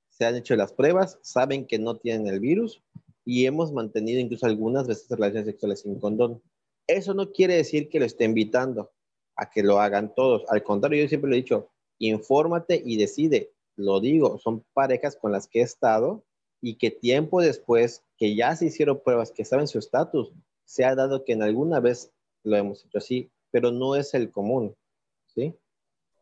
se 0.10 0.26
han 0.26 0.36
hecho 0.36 0.58
las 0.58 0.74
pruebas, 0.74 1.18
saben 1.22 1.66
que 1.66 1.80
no 1.80 1.96
tienen 1.96 2.28
el 2.28 2.42
virus 2.42 2.84
y 3.24 3.46
hemos 3.46 3.72
mantenido 3.72 4.20
incluso 4.20 4.48
algunas 4.48 4.86
veces 4.86 5.10
relaciones 5.10 5.46
sexuales 5.46 5.80
sin 5.80 5.98
condón. 5.98 6.42
Eso 6.88 7.14
no 7.14 7.32
quiere 7.32 7.56
decir 7.56 7.90
que 7.90 8.00
lo 8.00 8.06
esté 8.06 8.26
invitando 8.26 8.92
a 9.36 9.50
que 9.50 9.64
lo 9.64 9.80
hagan 9.80 10.14
todos. 10.14 10.44
Al 10.50 10.64
contrario, 10.64 11.02
yo 11.02 11.10
siempre 11.10 11.30
lo 11.30 11.36
he 11.36 11.42
dicho, 11.42 11.70
infórmate 12.00 12.82
y 12.84 12.98
decide. 12.98 13.52
Lo 13.76 14.00
digo, 14.00 14.38
son 14.38 14.66
parejas 14.74 15.16
con 15.16 15.32
las 15.32 15.48
que 15.48 15.60
he 15.60 15.64
estado 15.64 16.24
y 16.62 16.76
que 16.76 16.92
tiempo 16.92 17.42
después 17.42 18.04
que 18.18 18.36
ya 18.36 18.56
se 18.56 18.68
hicieron 18.68 19.02
pruebas, 19.04 19.32
que 19.32 19.46
saben 19.46 19.68
su 19.68 19.80
estatus, 19.80 20.32
se 20.66 20.86
ha 20.86 20.96
dado 20.96 21.26
que 21.26 21.34
en 21.34 21.44
alguna 21.44 21.80
vez 21.80 22.12
lo 22.44 22.56
hemos 22.56 22.86
hecho 22.86 23.00
así, 23.00 23.32
pero 23.52 23.72
no 23.72 23.96
es 23.96 24.14
el 24.14 24.32
común, 24.32 24.76
¿sí? 25.28 25.56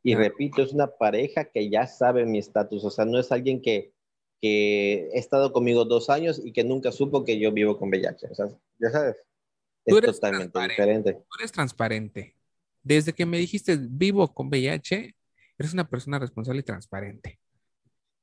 Y 0.04 0.16
repito, 0.16 0.64
es 0.64 0.74
una 0.74 0.88
pareja 0.88 1.46
que 1.46 1.70
ya 1.70 1.86
sabe 1.86 2.26
mi 2.26 2.40
estatus, 2.40 2.84
o 2.84 2.90
sea, 2.90 3.06
no 3.06 3.20
es 3.20 3.32
alguien 3.32 3.62
que, 3.62 3.94
que 4.42 5.10
ha 5.14 5.18
estado 5.18 5.54
conmigo 5.54 5.86
dos 5.86 6.10
años 6.10 6.42
y 6.44 6.54
que 6.54 6.64
nunca 6.64 6.92
supo 6.92 7.24
que 7.24 7.38
yo 7.38 7.52
vivo 7.52 7.78
con 7.78 7.90
VIH, 7.90 8.28
o 8.32 8.36
sea, 8.36 8.50
ya 8.80 8.90
sabes 8.90 9.18
es 9.86 10.02
totalmente 10.02 10.60
diferente. 10.60 11.14
Tú 11.14 11.40
eres 11.40 11.52
transparente. 11.52 12.36
Desde 12.84 13.14
que 13.14 13.26
me 13.26 13.38
dijiste 13.38 13.78
vivo 13.80 14.34
con 14.34 14.48
VIH, 14.48 15.16
eres 15.58 15.74
una 15.74 15.90
persona 15.90 16.20
responsable 16.20 16.62
y 16.62 16.64
transparente. 16.64 17.40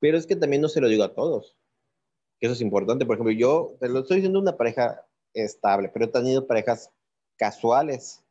Pero 0.00 0.16
es 0.16 0.26
que 0.26 0.36
también 0.36 0.62
no 0.62 0.68
se 0.68 0.80
lo 0.80 0.88
digo 0.88 1.04
a 1.04 1.14
todos. 1.14 1.56
Eso 2.40 2.52
es 2.52 2.60
importante. 2.60 3.06
Por 3.06 3.16
ejemplo, 3.16 3.32
yo 3.32 3.76
te 3.80 3.88
lo 3.88 4.00
estoy 4.00 4.16
diciendo 4.16 4.40
una 4.40 4.56
pareja 4.56 5.04
estable, 5.34 5.88
pero 5.88 6.06
he 6.06 6.08
tenido 6.08 6.46
parejas 6.46 6.90
casuales. 7.36 8.24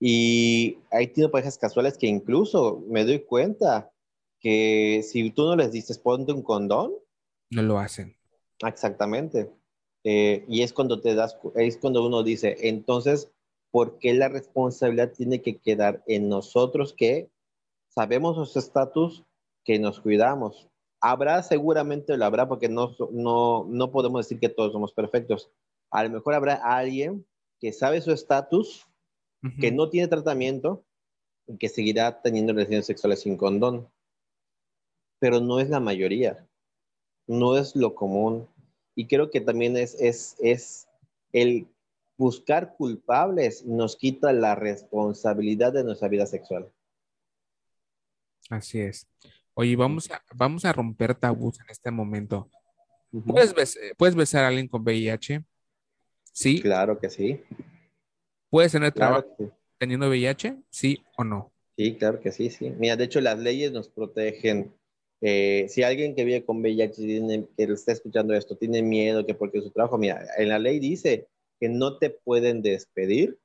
Y 0.00 0.78
he 0.90 1.06
tenido 1.06 1.30
parejas 1.30 1.56
casuales 1.56 1.96
que 1.96 2.06
incluso 2.06 2.82
me 2.88 3.04
doy 3.04 3.20
cuenta 3.20 3.90
que 4.40 5.02
si 5.02 5.30
tú 5.30 5.44
no 5.44 5.56
les 5.56 5.72
dices 5.72 5.98
ponte 5.98 6.32
un 6.32 6.42
condón, 6.42 6.92
no 7.50 7.62
lo 7.62 7.78
hacen. 7.78 8.16
Exactamente. 8.66 9.50
Eh, 10.04 10.44
y 10.48 10.62
es 10.62 10.72
cuando 10.74 11.00
te 11.00 11.14
das, 11.14 11.38
es 11.56 11.78
cuando 11.78 12.06
uno 12.06 12.22
dice, 12.22 12.56
entonces, 12.68 13.32
¿por 13.70 13.98
qué 13.98 14.12
la 14.12 14.28
responsabilidad 14.28 15.12
tiene 15.12 15.40
que 15.40 15.58
quedar 15.58 16.04
en 16.06 16.28
nosotros 16.28 16.92
que 16.92 17.30
sabemos 17.88 18.36
nuestro 18.36 18.60
estatus, 18.60 19.24
que 19.64 19.78
nos 19.78 20.00
cuidamos? 20.00 20.68
Habrá, 21.00 21.42
seguramente 21.42 22.16
lo 22.16 22.24
habrá, 22.26 22.48
porque 22.48 22.68
no, 22.68 22.94
no, 23.10 23.64
no 23.68 23.90
podemos 23.90 24.24
decir 24.24 24.38
que 24.38 24.50
todos 24.50 24.72
somos 24.72 24.92
perfectos. 24.92 25.50
A 25.90 26.04
lo 26.04 26.10
mejor 26.10 26.34
habrá 26.34 26.54
alguien 26.54 27.26
que 27.58 27.72
sabe 27.72 28.00
su 28.00 28.12
estatus, 28.12 28.86
que 29.60 29.70
no 29.70 29.90
tiene 29.90 30.08
tratamiento 30.08 30.84
y 31.46 31.58
que 31.58 31.68
seguirá 31.68 32.22
teniendo 32.22 32.54
relaciones 32.54 32.86
sexuales 32.86 33.20
sin 33.20 33.36
condón. 33.36 33.90
Pero 35.18 35.40
no 35.40 35.60
es 35.60 35.68
la 35.68 35.80
mayoría, 35.80 36.46
no 37.26 37.58
es 37.58 37.76
lo 37.76 37.94
común 37.94 38.48
y 38.94 39.06
creo 39.06 39.30
que 39.30 39.40
también 39.40 39.76
es, 39.76 39.94
es, 40.00 40.36
es 40.40 40.88
el 41.32 41.66
buscar 42.16 42.74
culpables 42.76 43.64
nos 43.64 43.96
quita 43.96 44.32
la 44.32 44.54
responsabilidad 44.54 45.72
de 45.72 45.84
nuestra 45.84 46.08
vida 46.08 46.26
sexual. 46.26 46.70
Así 48.50 48.80
es. 48.80 49.08
Oye, 49.54 49.76
vamos 49.76 50.10
a, 50.10 50.22
vamos 50.34 50.64
a 50.64 50.72
romper 50.72 51.14
tabús 51.14 51.60
en 51.60 51.66
este 51.70 51.90
momento. 51.90 52.48
¿Puedes, 53.26 53.54
¿Puedes, 53.96 54.14
besar 54.16 54.44
a 54.44 54.48
alguien 54.48 54.66
con 54.66 54.82
VIH? 54.82 55.44
Sí. 56.32 56.60
Claro 56.60 56.98
que 56.98 57.08
sí. 57.08 57.40
¿Puedes 58.50 58.72
tener 58.72 58.92
trabajo 58.92 59.36
teniendo 59.78 60.08
VIH? 60.08 60.56
Sí 60.70 61.04
o 61.16 61.24
no. 61.24 61.52
Sí, 61.76 61.96
claro 61.96 62.20
que 62.20 62.32
sí, 62.32 62.50
sí. 62.50 62.70
Mira, 62.70 62.96
de 62.96 63.04
hecho 63.04 63.20
las 63.20 63.38
leyes 63.38 63.72
nos 63.72 63.88
protegen 63.88 64.72
eh, 65.26 65.70
si 65.70 65.82
alguien 65.82 66.14
que 66.14 66.22
vive 66.22 66.44
con 66.44 66.60
VIH, 66.60 66.96
tiene, 66.96 67.48
que 67.56 67.62
está 67.64 67.92
escuchando 67.92 68.34
esto, 68.34 68.58
tiene 68.58 68.82
miedo 68.82 69.24
que 69.24 69.32
porque 69.32 69.62
su 69.62 69.70
trabajo, 69.70 69.96
mira, 69.96 70.22
en 70.36 70.50
la 70.50 70.58
ley 70.58 70.78
dice 70.78 71.28
que 71.58 71.70
no 71.70 71.96
te 71.96 72.10
pueden 72.10 72.60
despedir 72.60 73.38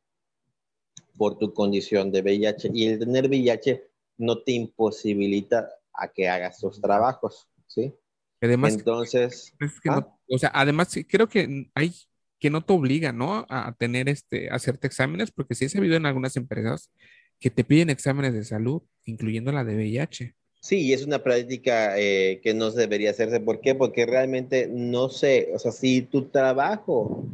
por 1.15 1.37
tu 1.37 1.53
condición 1.53 2.11
de 2.11 2.21
VIH 2.21 2.71
y 2.73 2.87
el 2.87 2.99
tener 2.99 3.29
VIH 3.29 3.81
no 4.17 4.43
te 4.43 4.51
imposibilita 4.51 5.69
a 5.93 6.09
que 6.09 6.27
hagas 6.27 6.59
tus 6.59 6.81
trabajos, 6.81 7.47
¿sí? 7.65 7.95
Además, 8.41 8.73
entonces, 8.73 9.53
¿ah? 9.87 10.05
o 10.27 10.37
sea, 10.37 10.51
además 10.53 10.93
creo 11.07 11.29
que 11.29 11.69
hay 11.75 11.93
que 12.39 12.49
no 12.49 12.61
te 12.61 12.73
obliga, 12.73 13.13
¿no? 13.13 13.45
A 13.47 13.73
tener 13.79 14.09
este, 14.09 14.49
a 14.49 14.55
hacerte 14.55 14.87
exámenes, 14.87 15.31
porque 15.31 15.55
sí 15.55 15.63
he 15.63 15.69
sabido 15.69 15.95
en 15.95 16.05
algunas 16.05 16.35
empresas 16.35 16.91
que 17.39 17.49
te 17.49 17.63
piden 17.63 17.89
exámenes 17.89 18.33
de 18.33 18.43
salud, 18.43 18.81
incluyendo 19.05 19.53
la 19.53 19.63
de 19.63 19.75
VIH. 19.75 20.35
Sí, 20.61 20.91
es 20.91 21.05
una 21.05 21.23
práctica 21.23 21.97
eh, 21.97 22.41
que 22.43 22.53
no 22.53 22.69
debería 22.71 23.11
hacerse. 23.11 23.39
¿Por 23.39 23.61
qué? 23.61 23.75
Porque 23.75 24.05
realmente 24.05 24.67
no 24.67 25.09
sé, 25.09 25.51
o 25.53 25.59
sea, 25.59 25.71
si 25.71 26.01
tu 26.01 26.29
trabajo 26.29 27.25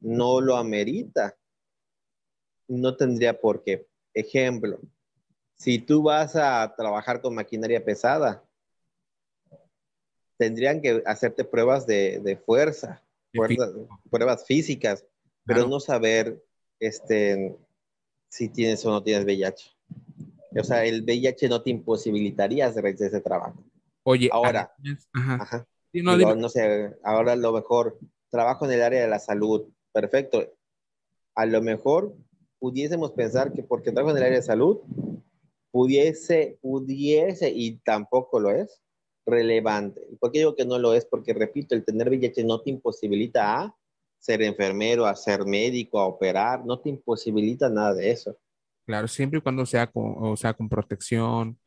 no 0.00 0.40
lo 0.40 0.56
amerita, 0.56 1.36
no 2.68 2.96
tendría 2.96 3.40
por 3.40 3.62
qué. 3.62 3.86
Ejemplo, 4.12 4.78
si 5.54 5.78
tú 5.78 6.02
vas 6.02 6.36
a 6.36 6.74
trabajar 6.76 7.20
con 7.22 7.34
maquinaria 7.34 7.82
pesada, 7.82 8.44
tendrían 10.36 10.82
que 10.82 11.02
hacerte 11.06 11.44
pruebas 11.44 11.86
de, 11.86 12.38
fuerza, 12.44 13.02
pruebas 14.10 14.44
físicas, 14.44 15.06
pero 15.44 15.66
no 15.66 15.80
saber 15.80 16.44
este, 16.78 17.56
si 18.28 18.48
tienes 18.50 18.84
o 18.84 18.90
no 18.90 19.02
tienes 19.02 19.24
VIH. 19.24 19.75
O 20.58 20.64
sea, 20.64 20.84
el 20.84 21.02
VIH 21.02 21.48
no 21.48 21.62
te 21.62 21.70
imposibilitaría 21.70 22.66
hacer 22.66 22.86
ese 22.86 23.20
trabajo. 23.20 23.64
Oye, 24.04 24.28
ahora, 24.32 24.72
no, 25.92 26.48
sé, 26.48 26.94
ahora 27.02 27.34
lo 27.36 27.52
mejor, 27.52 27.98
trabajo 28.30 28.64
en 28.66 28.72
el 28.72 28.82
área 28.82 29.00
de 29.00 29.08
la 29.08 29.18
salud, 29.18 29.68
perfecto. 29.92 30.52
A 31.34 31.46
lo 31.46 31.60
mejor 31.60 32.14
pudiésemos 32.58 33.12
pensar 33.12 33.52
que 33.52 33.62
porque 33.62 33.92
trabajo 33.92 34.12
en 34.12 34.18
el 34.18 34.28
área 34.28 34.38
de 34.38 34.44
salud, 34.44 34.80
pudiese, 35.70 36.58
pudiese, 36.62 37.50
y 37.50 37.78
tampoco 37.78 38.40
lo 38.40 38.50
es, 38.50 38.80
relevante. 39.26 40.06
¿Por 40.20 40.30
qué 40.30 40.38
digo 40.38 40.54
que 40.54 40.64
no 40.64 40.78
lo 40.78 40.94
es? 40.94 41.04
Porque, 41.04 41.34
repito, 41.34 41.74
el 41.74 41.84
tener 41.84 42.08
VIH 42.08 42.44
no 42.44 42.60
te 42.60 42.70
imposibilita 42.70 43.60
a 43.60 43.76
ser 44.18 44.42
enfermero, 44.42 45.06
a 45.06 45.14
ser 45.16 45.44
médico, 45.44 45.98
a 45.98 46.06
operar, 46.06 46.64
no 46.64 46.80
te 46.80 46.88
imposibilita 46.88 47.68
nada 47.68 47.94
de 47.94 48.10
eso. 48.10 48.36
Claro, 48.86 49.08
siempre 49.08 49.38
y 49.38 49.42
cuando 49.42 49.66
sea 49.66 49.88
con, 49.88 50.14
o 50.16 50.36
sea, 50.36 50.54
con 50.54 50.68
protección. 50.68 51.58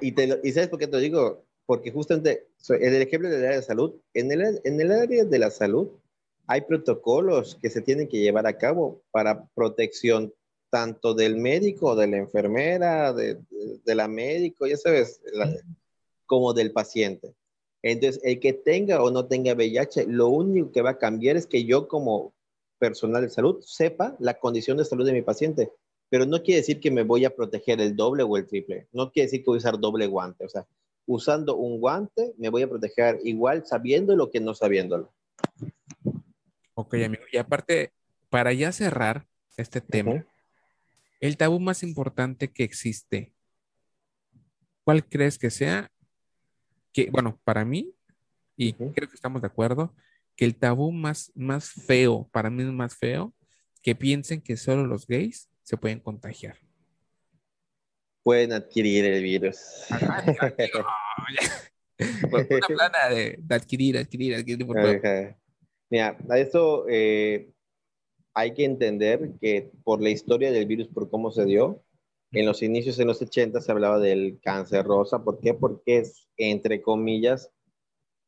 y, 0.00 0.12
te 0.12 0.40
y, 0.44 0.52
sabes 0.52 0.68
por 0.68 0.78
qué 0.78 0.86
te 0.86 0.92
lo 0.92 0.98
digo, 1.00 1.44
porque 1.66 1.90
justamente 1.90 2.46
en 2.68 2.94
el 2.94 3.02
ejemplo 3.02 3.28
del 3.28 3.44
área 3.44 3.56
de 3.56 3.64
salud, 3.64 3.94
en 4.14 4.30
el, 4.30 4.60
en 4.62 4.80
el 4.80 4.92
área 4.92 5.24
de 5.24 5.38
la 5.38 5.50
salud 5.50 5.88
hay 6.46 6.60
protocolos 6.62 7.58
que 7.60 7.68
se 7.68 7.80
tienen 7.80 8.08
que 8.08 8.20
llevar 8.20 8.46
a 8.46 8.58
cabo 8.58 9.02
para 9.10 9.44
protección 9.54 10.32
tanto 10.70 11.14
del 11.14 11.36
médico, 11.36 11.96
de 11.96 12.06
la 12.06 12.16
enfermera, 12.18 13.12
de, 13.12 13.38
de, 13.84 13.94
la 13.94 14.08
médico, 14.08 14.66
ya 14.66 14.76
sabes, 14.76 15.20
como 16.26 16.54
del 16.54 16.72
paciente. 16.72 17.34
Entonces, 17.82 18.22
el 18.24 18.38
que 18.38 18.52
tenga 18.52 19.02
o 19.02 19.10
no 19.10 19.26
tenga 19.26 19.52
VIH, 19.54 20.06
lo 20.06 20.28
único 20.28 20.70
que 20.70 20.82
va 20.82 20.90
a 20.90 20.98
cambiar 20.98 21.36
es 21.36 21.46
que 21.46 21.64
yo 21.64 21.88
como 21.88 22.32
personal 22.78 23.22
de 23.22 23.28
salud 23.28 23.60
sepa 23.62 24.16
la 24.18 24.38
condición 24.38 24.76
de 24.76 24.84
salud 24.84 25.04
de 25.04 25.12
mi 25.12 25.22
paciente 25.22 25.72
pero 26.12 26.26
no 26.26 26.42
quiere 26.42 26.60
decir 26.60 26.78
que 26.78 26.90
me 26.90 27.04
voy 27.04 27.24
a 27.24 27.34
proteger 27.34 27.80
el 27.80 27.96
doble 27.96 28.22
o 28.22 28.36
el 28.36 28.46
triple. 28.46 28.86
No 28.92 29.10
quiere 29.10 29.28
decir 29.28 29.40
que 29.40 29.46
voy 29.46 29.56
a 29.56 29.60
usar 29.60 29.80
doble 29.80 30.06
guante. 30.06 30.44
O 30.44 30.48
sea, 30.50 30.66
usando 31.06 31.56
un 31.56 31.80
guante 31.80 32.34
me 32.36 32.50
voy 32.50 32.60
a 32.60 32.68
proteger 32.68 33.18
igual 33.24 33.64
sabiéndolo 33.64 34.30
que 34.30 34.38
no 34.38 34.52
sabiéndolo. 34.52 35.10
Ok, 36.74 36.96
amigo. 36.96 37.22
Y 37.32 37.38
aparte, 37.38 37.94
para 38.28 38.52
ya 38.52 38.72
cerrar 38.72 39.26
este 39.56 39.80
tema, 39.80 40.26
el 41.18 41.38
tabú 41.38 41.58
más 41.58 41.82
importante 41.82 42.52
que 42.52 42.64
existe, 42.64 43.32
¿cuál 44.84 45.08
crees 45.08 45.38
que 45.38 45.48
sea? 45.48 45.90
Que, 46.92 47.08
bueno, 47.10 47.40
para 47.42 47.64
mí, 47.64 47.94
y 48.54 48.74
creo 48.74 49.08
que 49.08 49.14
estamos 49.14 49.40
de 49.40 49.46
acuerdo, 49.46 49.94
que 50.36 50.44
el 50.44 50.56
tabú 50.56 50.92
más, 50.92 51.32
más 51.34 51.70
feo, 51.70 52.28
para 52.32 52.50
mí 52.50 52.64
es 52.64 52.68
más 52.68 52.98
feo, 52.98 53.32
que 53.80 53.94
piensen 53.94 54.42
que 54.42 54.58
solo 54.58 54.86
los 54.86 55.06
gays 55.06 55.48
se 55.62 55.76
pueden 55.76 56.00
contagiar. 56.00 56.56
Pueden 58.22 58.52
adquirir 58.52 59.04
el 59.04 59.22
virus. 59.22 59.58
Una 59.90 60.24
plana 62.66 63.08
de, 63.10 63.38
adquirir, 63.50 63.98
adquirir, 63.98 64.34
adquirir. 64.34 64.66
Por 64.66 64.76
Mira, 65.90 66.16
a 66.30 66.38
esto 66.38 66.86
eh, 66.88 67.52
hay 68.34 68.54
que 68.54 68.64
entender 68.64 69.32
que 69.40 69.70
por 69.84 70.00
la 70.00 70.10
historia 70.10 70.50
del 70.50 70.66
virus, 70.66 70.88
por 70.88 71.10
cómo 71.10 71.30
se 71.30 71.44
dio, 71.44 71.84
en 72.32 72.46
los 72.46 72.62
inicios, 72.62 72.98
en 72.98 73.08
los 73.08 73.20
80, 73.20 73.60
se 73.60 73.70
hablaba 73.70 73.98
del 73.98 74.40
cáncer 74.42 74.86
rosa. 74.86 75.22
¿Por 75.22 75.38
qué? 75.40 75.52
Porque, 75.52 76.04
entre 76.38 76.80
comillas, 76.80 77.52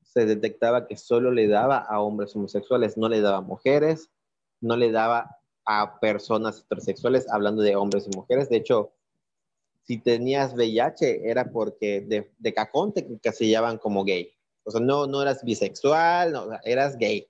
se 0.02 0.26
detectaba 0.26 0.86
que 0.86 0.96
solo 0.96 1.32
le 1.32 1.48
daba 1.48 1.78
a 1.78 2.00
hombres 2.00 2.36
homosexuales, 2.36 2.98
no 2.98 3.08
le 3.08 3.22
daba 3.22 3.38
a 3.38 3.42
mujeres, 3.42 4.10
no 4.60 4.76
le 4.76 4.92
daba 4.92 5.38
a 5.66 5.98
personas 6.00 6.60
heterosexuales, 6.60 7.26
hablando 7.30 7.62
de 7.62 7.76
hombres 7.76 8.06
y 8.10 8.16
mujeres. 8.16 8.48
De 8.48 8.56
hecho, 8.56 8.92
si 9.82 9.98
tenías 9.98 10.54
VIH 10.54 11.28
era 11.28 11.50
porque 11.50 12.00
de, 12.00 12.30
de 12.38 12.54
cajón 12.54 12.92
te 12.92 13.00
encasillaban 13.00 13.78
como 13.78 14.04
gay. 14.04 14.32
O 14.64 14.70
sea, 14.70 14.80
no, 14.80 15.06
no 15.06 15.22
eras 15.22 15.44
bisexual, 15.44 16.32
no, 16.32 16.48
eras 16.64 16.96
gay. 16.96 17.28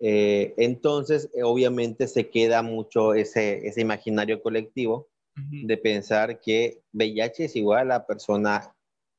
Eh, 0.00 0.54
entonces, 0.58 1.30
eh, 1.34 1.42
obviamente 1.42 2.08
se 2.08 2.28
queda 2.28 2.62
mucho 2.62 3.14
ese, 3.14 3.66
ese 3.66 3.80
imaginario 3.80 4.42
colectivo 4.42 5.08
de 5.36 5.76
pensar 5.76 6.40
que 6.40 6.82
VIH 6.92 7.46
es 7.46 7.56
igual 7.56 7.90
a 7.90 8.06
persona 8.06 8.72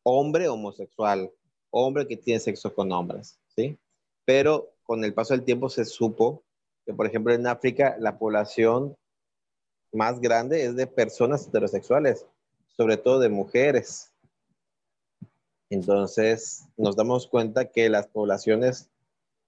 hombre 0.04 0.48
homosexual, 0.48 1.30
hombre 1.72 2.08
que 2.08 2.16
tiene 2.16 2.40
sexo 2.40 2.74
con 2.74 2.90
hombres, 2.94 3.38
¿sí? 3.54 3.78
Pero 4.24 4.76
con 4.84 5.04
el 5.04 5.14
paso 5.14 5.34
del 5.34 5.44
tiempo 5.44 5.68
se 5.68 5.84
supo 5.84 6.46
que, 6.86 6.94
por 6.94 7.08
ejemplo, 7.08 7.34
en 7.34 7.48
África 7.48 7.98
la 8.00 8.18
población 8.18 8.96
más 9.92 10.20
grande 10.20 10.66
es 10.66 10.76
de 10.76 10.88
personas 10.88 11.48
heterosexuales, 11.48 12.26
sobre 12.68 12.98
todo 12.98 13.20
de 13.20 13.30
mujeres. 13.30 14.12
Entonces, 15.70 16.66
nos 16.78 16.96
damos 16.96 17.28
cuenta 17.28 17.72
que 17.72 17.90
las 17.90 18.08
poblaciones, 18.08 18.90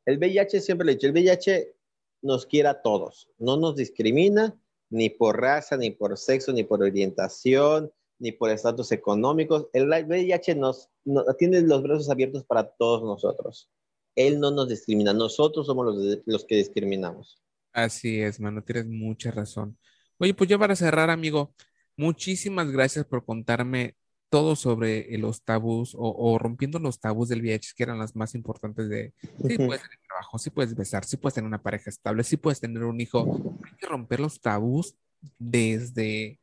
el 0.05 0.17
VIH 0.17 0.61
siempre 0.61 0.85
le 0.85 0.93
he 0.93 0.95
dicho, 0.95 1.07
el 1.07 1.13
VIH 1.13 1.73
nos 2.21 2.45
quiere 2.45 2.69
a 2.69 2.81
todos, 2.81 3.29
no 3.37 3.57
nos 3.57 3.75
discrimina 3.75 4.57
ni 4.89 5.09
por 5.09 5.39
raza, 5.39 5.77
ni 5.77 5.91
por 5.91 6.17
sexo, 6.17 6.53
ni 6.53 6.63
por 6.63 6.81
orientación, 6.81 7.91
ni 8.19 8.31
por 8.31 8.49
estatus 8.49 8.91
económicos. 8.91 9.67
El 9.73 9.87
VIH 9.87 10.55
nos, 10.55 10.89
tiene 11.37 11.61
los 11.61 11.83
brazos 11.83 12.09
abiertos 12.09 12.43
para 12.45 12.67
todos 12.67 13.03
nosotros. 13.03 13.69
Él 14.17 14.39
no 14.39 14.49
nos 14.49 14.67
discrimina, 14.67 15.13
nosotros 15.13 15.67
somos 15.67 15.95
los, 16.25 16.45
que 16.45 16.55
discriminamos. 16.55 17.37
Así 17.71 18.19
es, 18.19 18.39
mano, 18.39 18.63
tienes 18.63 18.87
mucha 18.87 19.29
razón. 19.29 19.77
Oye, 20.17 20.33
pues 20.33 20.49
ya 20.49 20.57
para 20.57 20.75
cerrar, 20.75 21.11
amigo, 21.11 21.53
muchísimas 21.95 22.71
gracias 22.71 23.05
por 23.05 23.23
contarme 23.23 23.95
todo 24.29 24.55
sobre 24.55 25.15
los 25.19 25.43
tabús 25.43 25.95
o, 25.95 26.37
rompiendo 26.39 26.79
los 26.79 26.99
tabús 26.99 27.29
del 27.29 27.41
VIH, 27.41 27.73
que 27.77 27.83
eran 27.83 27.99
las 27.99 28.15
más 28.15 28.33
importantes 28.33 28.89
de, 28.89 29.13
sí 29.21 29.55
puedes 29.55 29.83
tener 29.83 29.99
trabajo, 30.07 30.39
sí 30.39 30.49
puedes 30.49 30.75
besar, 30.75 31.05
sí 31.05 31.15
puedes 31.15 31.35
tener 31.35 31.47
una 31.47 31.61
pareja 31.61 31.91
estable, 31.91 32.23
sí 32.23 32.37
puedes 32.37 32.59
tener 32.59 32.83
un 32.83 32.99
hijo. 32.99 33.55
Hay 33.63 33.77
que 33.77 33.85
romper 33.85 34.19
los 34.19 34.41
tabús 34.41 34.95
desde 35.37 36.39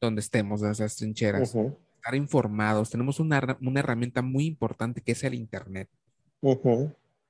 donde 0.00 0.20
estemos, 0.20 0.60
de 0.60 0.70
esas 0.70 0.94
trincheras. 0.96 1.54
Estar 1.54 2.14
informados. 2.14 2.90
Tenemos 2.90 3.18
una, 3.18 3.56
una 3.62 3.80
herramienta 3.80 4.20
muy 4.20 4.44
importante 4.44 5.00
que 5.00 5.12
es 5.12 5.24
el 5.24 5.32
Internet. 5.32 5.88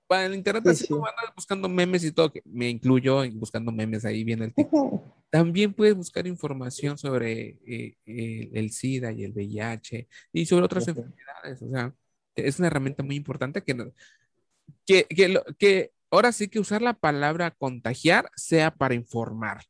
Para 0.07 0.27
el 0.27 0.35
internet, 0.35 0.67
así 0.67 0.87
como 0.87 1.07
andas 1.07 1.35
buscando 1.35 1.69
memes 1.69 2.05
y 2.05 2.13
todo, 2.13 2.31
que 2.33 2.43
me 2.45 2.69
incluyo 2.69 3.23
buscando 3.33 3.73
memes, 3.73 4.05
ahí 4.05 4.25
viene 4.25 4.47
el 4.47 4.55
tipo. 4.55 5.03
También 5.31 5.73
puedes 5.73 5.95
buscar 5.95 6.27
información 6.27 6.99
sobre 6.99 7.59
eh, 7.67 7.97
el, 8.53 8.71
SIDA 8.71 9.13
y 9.13 9.25
el 9.25 9.33
VIH 9.33 10.09
y 10.33 10.47
sobre 10.47 10.67
otras 10.67 10.87
enfermedades. 10.89 11.63
O 11.63 11.71
sea, 11.71 11.95
es 12.37 12.59
una 12.59 12.69
herramienta 12.69 13.03
muy 13.03 13.17
importante 13.17 13.63
que, 13.63 13.93
que, 14.87 15.05
que, 15.05 15.43
que 15.59 15.93
ahora 16.11 16.33
sí 16.33 16.49
que 16.49 16.61
usar 16.61 16.83
la 16.83 16.95
palabra 16.95 17.51
contagiar 17.51 18.31
sea 18.37 18.73
para 18.73 18.95
informar. 18.95 19.63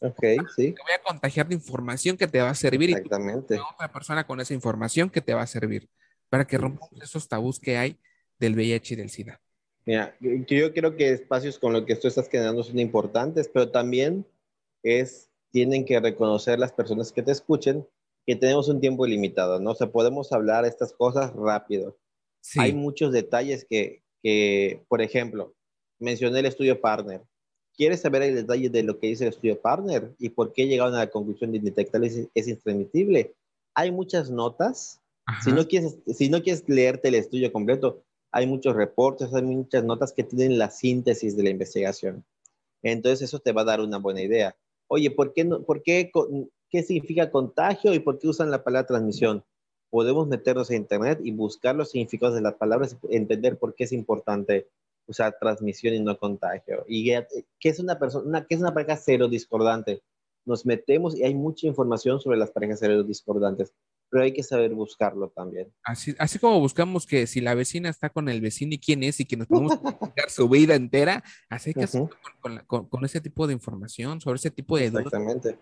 Ok, 0.00 0.22
sí. 0.54 0.72
Te 0.72 0.82
voy 0.82 0.92
a 0.94 1.02
contagiar 1.02 1.48
de 1.48 1.54
información 1.54 2.16
que 2.16 2.26
te 2.26 2.40
va 2.40 2.50
a 2.50 2.54
servir 2.54 2.90
Exactamente. 2.90 3.56
y 3.56 3.58
otra 3.58 3.90
persona 3.90 4.26
con 4.26 4.40
esa 4.40 4.52
información 4.52 5.08
que 5.08 5.22
te 5.22 5.32
va 5.32 5.42
a 5.42 5.46
servir 5.46 5.88
para 6.28 6.46
que 6.46 6.58
rompamos 6.58 7.00
esos 7.02 7.28
tabús 7.28 7.60
que 7.60 7.76
hay 7.76 7.98
del 8.38 8.54
VIH 8.54 8.94
y 8.94 8.96
del 8.96 9.10
SIDA. 9.10 9.40
Mira, 9.84 10.16
yo 10.20 10.74
creo 10.74 10.96
que 10.96 11.10
espacios 11.10 11.58
con 11.58 11.72
los 11.72 11.84
que 11.84 11.94
tú 11.94 12.08
estás 12.08 12.28
generando 12.28 12.62
son 12.64 12.78
importantes, 12.78 13.48
pero 13.48 13.70
también 13.70 14.26
es, 14.82 15.30
tienen 15.52 15.84
que 15.84 16.00
reconocer 16.00 16.58
las 16.58 16.72
personas 16.72 17.12
que 17.12 17.22
te 17.22 17.30
escuchen 17.30 17.86
que 18.26 18.34
tenemos 18.34 18.68
un 18.68 18.80
tiempo 18.80 19.06
limitado, 19.06 19.60
¿no? 19.60 19.70
O 19.70 19.74
sea, 19.74 19.86
podemos 19.86 20.32
hablar 20.32 20.64
estas 20.64 20.92
cosas 20.92 21.32
rápido. 21.34 21.96
Hay 22.58 22.72
muchos 22.74 23.12
detalles 23.12 23.64
que, 23.64 24.02
que, 24.22 24.82
por 24.88 25.00
ejemplo, 25.00 25.54
mencioné 26.00 26.40
el 26.40 26.46
estudio 26.46 26.80
Partner. 26.80 27.22
¿Quieres 27.76 28.00
saber 28.00 28.22
el 28.22 28.34
detalle 28.34 28.68
de 28.68 28.82
lo 28.82 28.98
que 28.98 29.06
dice 29.08 29.24
el 29.24 29.30
estudio 29.30 29.60
Partner 29.60 30.12
y 30.18 30.30
por 30.30 30.52
qué 30.52 30.66
llegaron 30.66 30.94
a 30.94 30.98
la 30.98 31.10
conclusión 31.10 31.52
de 31.52 31.58
indetectable 31.58 32.08
es, 32.08 32.28
es 32.34 32.48
intransmitible? 32.48 33.34
Hay 33.74 33.92
muchas 33.92 34.30
notas. 34.30 35.00
Si 35.42 35.52
no, 35.52 35.66
quieres, 35.66 35.98
si 36.06 36.28
no 36.28 36.42
quieres 36.42 36.68
leerte 36.68 37.08
el 37.08 37.16
estudio 37.16 37.52
completo, 37.52 38.04
hay 38.30 38.46
muchos 38.46 38.76
reportes, 38.76 39.32
hay 39.34 39.42
muchas 39.42 39.82
notas 39.82 40.12
que 40.12 40.22
tienen 40.22 40.58
la 40.58 40.70
síntesis 40.70 41.36
de 41.36 41.42
la 41.42 41.50
investigación. 41.50 42.24
Entonces 42.82 43.22
eso 43.22 43.40
te 43.40 43.52
va 43.52 43.62
a 43.62 43.64
dar 43.64 43.80
una 43.80 43.98
buena 43.98 44.22
idea. 44.22 44.56
Oye, 44.88 45.10
¿por 45.10 45.32
qué, 45.32 45.44
no, 45.44 45.62
por 45.62 45.82
qué, 45.82 46.12
qué 46.70 46.82
significa 46.82 47.30
contagio 47.30 47.92
y 47.92 47.98
por 47.98 48.18
qué 48.18 48.28
usan 48.28 48.50
la 48.50 48.62
palabra 48.62 48.86
transmisión? 48.86 49.44
Podemos 49.90 50.28
meternos 50.28 50.70
a 50.70 50.76
internet 50.76 51.18
y 51.22 51.32
buscar 51.32 51.74
los 51.74 51.90
significados 51.90 52.36
de 52.36 52.42
las 52.42 52.54
palabras, 52.54 52.96
entender 53.10 53.58
por 53.58 53.74
qué 53.74 53.84
es 53.84 53.92
importante 53.92 54.68
usar 55.08 55.36
transmisión 55.40 55.94
y 55.94 56.00
no 56.00 56.18
contagio. 56.18 56.84
Y 56.86 57.10
qué 57.58 57.68
es 57.68 57.80
una 57.80 57.98
persona, 57.98 58.46
qué 58.46 58.54
es 58.54 58.60
una 58.60 58.74
pareja 58.74 58.96
cero 58.96 59.28
discordante. 59.28 60.02
Nos 60.44 60.64
metemos 60.66 61.16
y 61.16 61.24
hay 61.24 61.34
mucha 61.34 61.66
información 61.66 62.20
sobre 62.20 62.38
las 62.38 62.50
parejas 62.50 62.78
cero 62.80 63.02
discordantes 63.02 63.72
pero 64.08 64.24
hay 64.24 64.32
que 64.32 64.42
saber 64.42 64.72
buscarlo 64.72 65.28
también. 65.30 65.72
Así, 65.82 66.14
así 66.18 66.38
como 66.38 66.60
buscamos 66.60 67.06
que 67.06 67.26
si 67.26 67.40
la 67.40 67.54
vecina 67.54 67.88
está 67.88 68.10
con 68.10 68.28
el 68.28 68.40
vecino 68.40 68.74
y 68.74 68.78
quién 68.78 69.02
es 69.02 69.20
y 69.20 69.24
que 69.24 69.36
nos 69.36 69.46
podemos 69.46 69.72
explicar 69.84 70.30
su 70.30 70.48
vida 70.48 70.74
entera, 70.74 71.24
así 71.48 71.74
que 71.74 71.86
con, 72.40 72.88
con, 72.88 73.04
ese 73.04 73.20
tipo 73.20 73.46
de 73.46 73.52
información, 73.52 74.20
sobre 74.20 74.36
ese 74.36 74.50
tipo 74.50 74.76
de 74.76 74.86
Exactamente. 74.86 75.58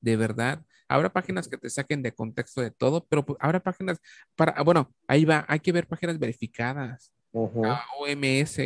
de 0.00 0.16
verdad. 0.16 0.64
Habrá 0.90 1.12
páginas 1.12 1.48
que 1.48 1.58
te 1.58 1.68
saquen 1.68 2.02
de 2.02 2.14
contexto 2.14 2.62
de 2.62 2.70
todo, 2.70 3.04
pero 3.06 3.24
pues, 3.26 3.38
habrá 3.40 3.60
páginas 3.60 4.00
para, 4.34 4.62
bueno, 4.62 4.90
ahí 5.06 5.24
va, 5.24 5.44
hay 5.46 5.60
que 5.60 5.72
ver 5.72 5.86
páginas 5.86 6.18
verificadas. 6.18 7.12
La 7.32 7.84
OMS. 7.98 8.58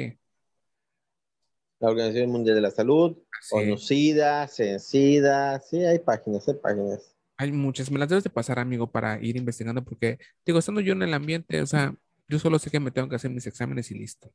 La 1.81 1.89
Organización 1.89 2.31
Mundial 2.31 2.55
de 2.55 2.61
la 2.61 2.71
Salud, 2.71 3.19
conocida, 3.51 4.47
sencida, 4.47 5.59
sí, 5.59 5.85
hay 5.85 5.99
páginas, 5.99 6.47
hay 6.47 6.55
páginas. 6.55 7.13
Hay 7.37 7.53
muchas, 7.53 7.91
me 7.91 7.99
las 7.99 8.09
debes 8.09 8.25
de 8.25 8.31
pasar, 8.31 8.59
amigo, 8.59 8.91
para 8.91 9.21
ir 9.23 9.37
investigando, 9.37 9.83
porque, 9.83 10.19
digo, 10.47 10.59
estando 10.59 10.81
yo 10.81 10.93
en 10.93 11.03
el 11.03 11.15
ambiente, 11.15 11.61
o 11.61 11.67
sea, 11.67 11.95
yo 12.29 12.39
solo 12.39 12.59
sé 12.59 12.71
que 12.71 12.81
me 12.81 12.91
tengo 12.91 13.09
que 13.09 13.17
hacer 13.17 13.31
mis 13.31 13.47
exámenes 13.47 13.91
y 13.91 13.95
listo. 13.95 14.33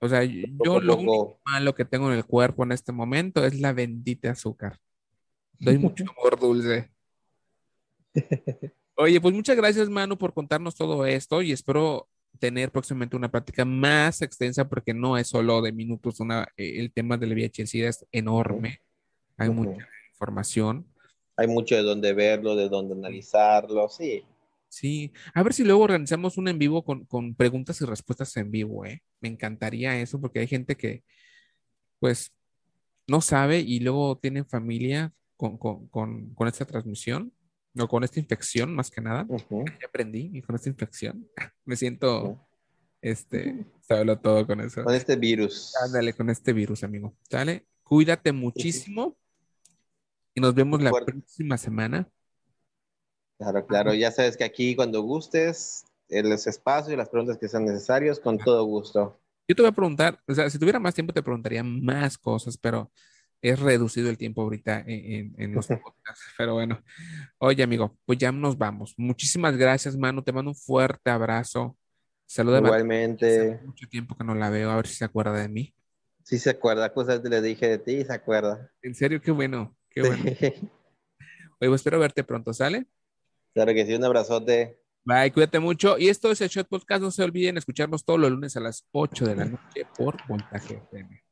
O 0.00 0.08
sea, 0.08 0.22
yo 0.24 0.80
lo 0.80 0.96
único 0.96 1.40
malo 1.44 1.74
que 1.74 1.84
tengo 1.84 2.10
en 2.10 2.18
el 2.18 2.24
cuerpo 2.24 2.64
en 2.64 2.72
este 2.72 2.92
momento 2.92 3.44
es 3.44 3.58
la 3.60 3.72
bendita 3.72 4.30
azúcar. 4.30 4.78
Doy 5.58 5.78
mucho 5.78 6.04
amor 6.16 6.38
dulce. 6.38 6.90
Oye, 8.96 9.20
pues 9.20 9.34
muchas 9.34 9.56
gracias, 9.56 9.88
Manu, 9.88 10.18
por 10.18 10.34
contarnos 10.34 10.74
todo 10.74 11.06
esto 11.06 11.42
y 11.42 11.52
espero 11.52 12.08
tener 12.38 12.70
próximamente 12.70 13.16
una 13.16 13.30
práctica 13.30 13.64
más 13.64 14.22
extensa 14.22 14.68
porque 14.68 14.94
no 14.94 15.16
es 15.16 15.28
solo 15.28 15.62
de 15.62 15.72
minutos, 15.72 16.20
una, 16.20 16.46
eh, 16.56 16.80
el 16.80 16.92
tema 16.92 17.16
del 17.16 17.32
VIH 17.32 17.86
es 17.86 18.06
enorme. 18.12 18.80
Hay 19.36 19.50
mucha 19.50 19.86
información 20.10 20.86
hay 21.38 21.46
mucho 21.46 21.76
de 21.76 21.82
dónde 21.82 22.12
verlo, 22.14 22.56
de 22.56 22.68
dónde 22.68 22.94
analizarlo, 22.94 23.88
sí. 23.88 24.24
Sí, 24.68 25.12
a 25.32 25.42
ver 25.44 25.54
si 25.54 25.62
luego 25.62 25.84
organizamos 25.84 26.36
un 26.36 26.48
en 26.48 26.58
vivo 26.58 26.84
con, 26.84 27.34
preguntas 27.36 27.80
y 27.80 27.84
respuestas 27.84 28.36
en 28.36 28.50
vivo, 28.50 28.84
¿eh? 28.84 29.02
Me 29.20 29.28
encantaría 29.28 29.98
eso 30.00 30.20
porque 30.20 30.40
hay 30.40 30.48
gente 30.48 30.76
que, 30.76 31.04
pues, 32.00 32.32
no 33.06 33.20
sabe 33.20 33.60
y 33.60 33.78
luego 33.78 34.18
tienen 34.18 34.46
familia 34.46 35.12
con, 35.36 35.88
esta 36.48 36.64
transmisión 36.66 37.32
o 37.78 37.86
con 37.86 38.02
esta 38.02 38.18
infección, 38.18 38.74
más 38.74 38.90
que 38.90 39.00
nada. 39.00 39.24
Ya 39.48 39.86
aprendí 39.86 40.32
y 40.34 40.42
con 40.42 40.56
esta 40.56 40.68
infección 40.68 41.28
me 41.64 41.76
siento, 41.76 42.44
este, 43.00 43.64
sabelo 43.80 44.18
todo 44.18 44.44
con 44.44 44.60
eso. 44.60 44.82
Con 44.82 44.94
este 44.94 45.14
virus. 45.14 45.72
Ándale, 45.86 46.12
con 46.14 46.30
este 46.30 46.52
virus, 46.52 46.82
amigo. 46.82 47.16
Dale, 47.30 47.64
cuídate 47.84 48.32
muchísimo 48.32 49.16
y 50.38 50.40
nos 50.40 50.54
vemos 50.54 50.80
la 50.80 50.90
próxima 50.90 51.58
semana. 51.58 52.08
Claro, 53.38 53.66
claro. 53.66 53.94
Ya 53.94 54.10
sabes 54.10 54.36
que 54.36 54.44
aquí 54.44 54.74
cuando 54.74 55.02
gustes, 55.02 55.84
en 56.08 56.30
los 56.30 56.46
espacios 56.46 56.92
y 56.92 56.96
las 56.96 57.08
preguntas 57.08 57.38
que 57.38 57.48
sean 57.48 57.64
necesarias, 57.64 58.18
con 58.18 58.38
todo 58.38 58.64
gusto. 58.64 59.20
Yo 59.46 59.54
te 59.54 59.62
voy 59.62 59.70
a 59.70 59.74
preguntar, 59.74 60.20
o 60.26 60.34
sea, 60.34 60.48
si 60.48 60.58
tuviera 60.58 60.78
más 60.78 60.94
tiempo 60.94 61.12
te 61.12 61.22
preguntaría 61.22 61.62
más 61.62 62.18
cosas, 62.18 62.56
pero 62.56 62.90
es 63.40 63.58
reducido 63.58 64.10
el 64.10 64.18
tiempo 64.18 64.42
ahorita 64.42 64.84
en, 64.86 65.34
en, 65.38 65.54
los 65.54 65.66
podcasts. 65.68 66.24
Pero 66.36 66.54
bueno, 66.54 66.82
oye 67.38 67.62
amigo, 67.62 67.96
pues 68.04 68.18
ya 68.18 68.32
nos 68.32 68.58
vamos. 68.58 68.94
Muchísimas 68.96 69.56
gracias, 69.56 69.96
Manu. 69.96 70.22
Te 70.22 70.32
mando 70.32 70.50
un 70.50 70.56
fuerte 70.56 71.10
abrazo. 71.10 71.76
Saluda 72.26 72.58
Igualmente. 72.58 73.52
Hace 73.54 73.64
mucho 73.64 73.88
tiempo 73.88 74.16
que 74.16 74.24
no 74.24 74.34
la 74.34 74.50
veo, 74.50 74.70
a 74.70 74.76
ver 74.76 74.86
si 74.86 74.96
se 74.96 75.04
acuerda 75.04 75.32
de 75.32 75.48
mí. 75.48 75.74
Sí 76.22 76.38
se 76.38 76.50
acuerda, 76.50 76.92
cosas 76.92 77.20
que 77.20 77.30
le 77.30 77.40
dije 77.40 77.68
de 77.68 77.78
ti 77.78 77.92
y 77.92 78.04
se 78.04 78.12
acuerda. 78.12 78.70
En 78.82 78.94
serio, 78.94 79.22
qué 79.22 79.30
bueno. 79.30 79.77
Qué 80.00 80.08
bueno. 80.08 80.22
Oye, 81.60 81.70
pues 81.70 81.80
espero 81.80 81.98
verte 81.98 82.22
pronto, 82.22 82.52
¿sale? 82.52 82.86
Claro 83.52 83.74
que 83.74 83.84
sí, 83.84 83.94
un 83.94 84.04
abrazote. 84.04 84.80
Bye, 85.04 85.32
cuídate 85.32 85.58
mucho. 85.58 85.98
Y 85.98 86.08
esto 86.08 86.30
es 86.30 86.40
el 86.40 86.48
Shot 86.48 86.68
Podcast. 86.68 87.02
No 87.02 87.10
se 87.10 87.24
olviden 87.24 87.56
escucharnos 87.56 88.04
todos 88.04 88.20
los 88.20 88.30
lunes 88.30 88.56
a 88.56 88.60
las 88.60 88.86
8 88.92 89.24
de 89.26 89.34
la 89.34 89.44
noche 89.46 89.86
por 89.96 90.16
Voltaje 90.28 90.74
FM. 90.74 91.24